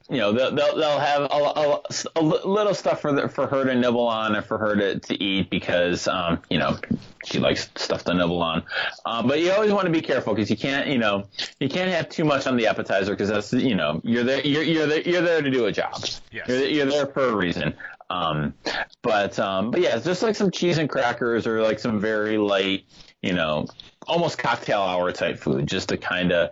[0.10, 1.82] you know they'll, they'll, they'll have a, a,
[2.16, 5.24] a little stuff for the, for her to nibble on and for her to, to
[5.24, 6.78] eat because um, you know
[7.26, 8.64] she likes stuff to nibble on.
[9.06, 11.26] Uh, but you always want to be careful because you can't you know
[11.60, 14.64] you can't have too much on the appetizer because that's you know you're there you're
[14.64, 16.02] you're there, you're there to do a job.
[16.32, 16.48] Yes.
[16.48, 17.74] you're, you're there for a reason
[18.10, 18.54] um,
[19.02, 22.38] but um, but yeah it's just like some cheese and crackers or like some very
[22.38, 22.86] light
[23.22, 23.68] you know
[24.08, 26.50] almost cocktail hour type food just to kind of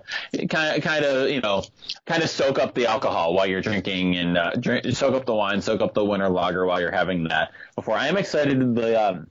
[0.49, 1.64] kind of kind of you know
[2.05, 5.34] kind of soak up the alcohol while you're drinking and uh, drink, soak up the
[5.34, 7.51] wine soak up the winter lager while you're having that.
[7.76, 9.28] Before i am excited to the um,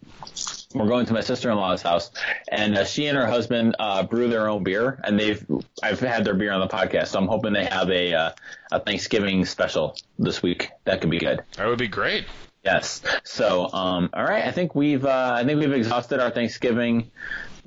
[0.75, 2.11] we're going to my sister-in-law's house
[2.49, 5.45] and uh, she and her husband uh, brew their own beer and they've
[5.83, 8.31] i've had their beer on the podcast so i'm hoping they have a uh,
[8.73, 12.27] a thanksgiving special this week that could be good That would be great.
[12.65, 13.01] Yes.
[13.23, 14.45] So, um, all right.
[14.45, 17.13] I think we've uh, I think we've exhausted our Thanksgiving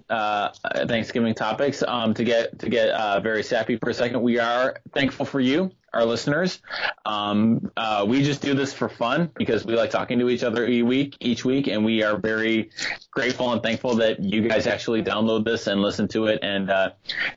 [0.09, 0.49] uh,
[0.87, 1.83] Thanksgiving topics.
[1.87, 5.39] Um, to get to get uh, very sappy for a second, we are thankful for
[5.39, 6.61] you, our listeners.
[7.05, 10.65] Um, uh, we just do this for fun because we like talking to each other
[10.65, 12.69] each week, each week, and we are very
[13.11, 16.91] grateful and thankful that you guys actually download this and listen to it and uh,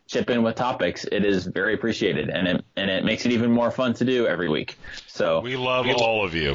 [0.06, 1.04] chip in with topics.
[1.10, 4.26] It is very appreciated, and it and it makes it even more fun to do
[4.26, 4.78] every week.
[5.06, 6.54] So We love all of you.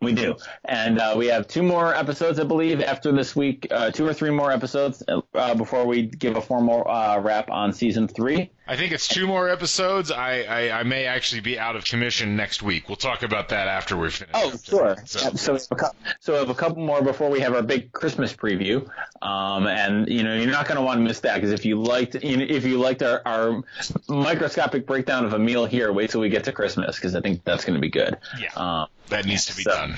[0.00, 0.36] We do.
[0.64, 4.12] And uh, we have two more episodes, I believe, after this week, uh, two or
[4.12, 5.02] three more episodes
[5.34, 8.50] uh, before we give a formal uh, wrap on season three.
[8.68, 10.10] I think it's two more episodes.
[10.10, 12.88] I, I, I may actually be out of commission next week.
[12.88, 14.34] We'll talk about that after we're finished.
[14.34, 14.96] Oh, sure.
[15.04, 17.38] So- Yep, So, we have a cou- so we have a couple more before we
[17.40, 18.88] have our big Christmas preview.
[19.22, 21.80] Um, and you know, you're not going to want to miss that because if you
[21.80, 23.62] liked, you know, if you liked our, our
[24.08, 27.44] microscopic breakdown of a meal here, wait till we get to Christmas because I think
[27.44, 28.16] that's going to be good.
[28.38, 28.48] Yeah.
[28.56, 29.94] Um, That needs to be So- done.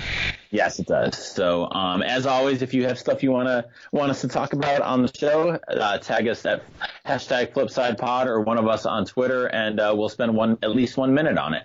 [0.50, 1.16] Yes, it does.
[1.16, 4.54] So, um, as always, if you have stuff you want to want us to talk
[4.54, 6.62] about on the show, uh, tag us at
[7.04, 10.96] hashtag FlipsidePod or one of us on Twitter, and uh, we'll spend one at least
[10.96, 11.64] one minute on it.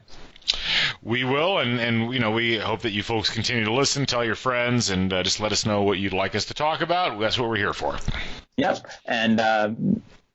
[1.02, 4.24] We will, and, and you know, we hope that you folks continue to listen, tell
[4.24, 7.20] your friends, and uh, just let us know what you'd like us to talk about.
[7.20, 7.98] That's what we're here for.
[8.58, 8.86] Yep.
[9.06, 9.72] And uh,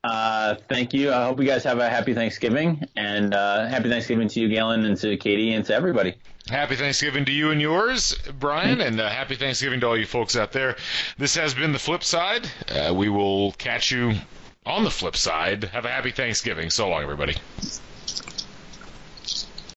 [0.03, 1.11] uh, thank you.
[1.11, 4.85] I hope you guys have a happy Thanksgiving, and uh, happy Thanksgiving to you, Galen,
[4.85, 6.15] and to Katie, and to everybody.
[6.49, 10.35] Happy Thanksgiving to you and yours, Brian, and uh, happy Thanksgiving to all you folks
[10.35, 10.77] out there.
[11.17, 12.49] This has been the flip side.
[12.67, 14.13] Uh, we will catch you
[14.65, 15.65] on the flip side.
[15.65, 16.71] Have a happy Thanksgiving.
[16.71, 17.35] So long, everybody.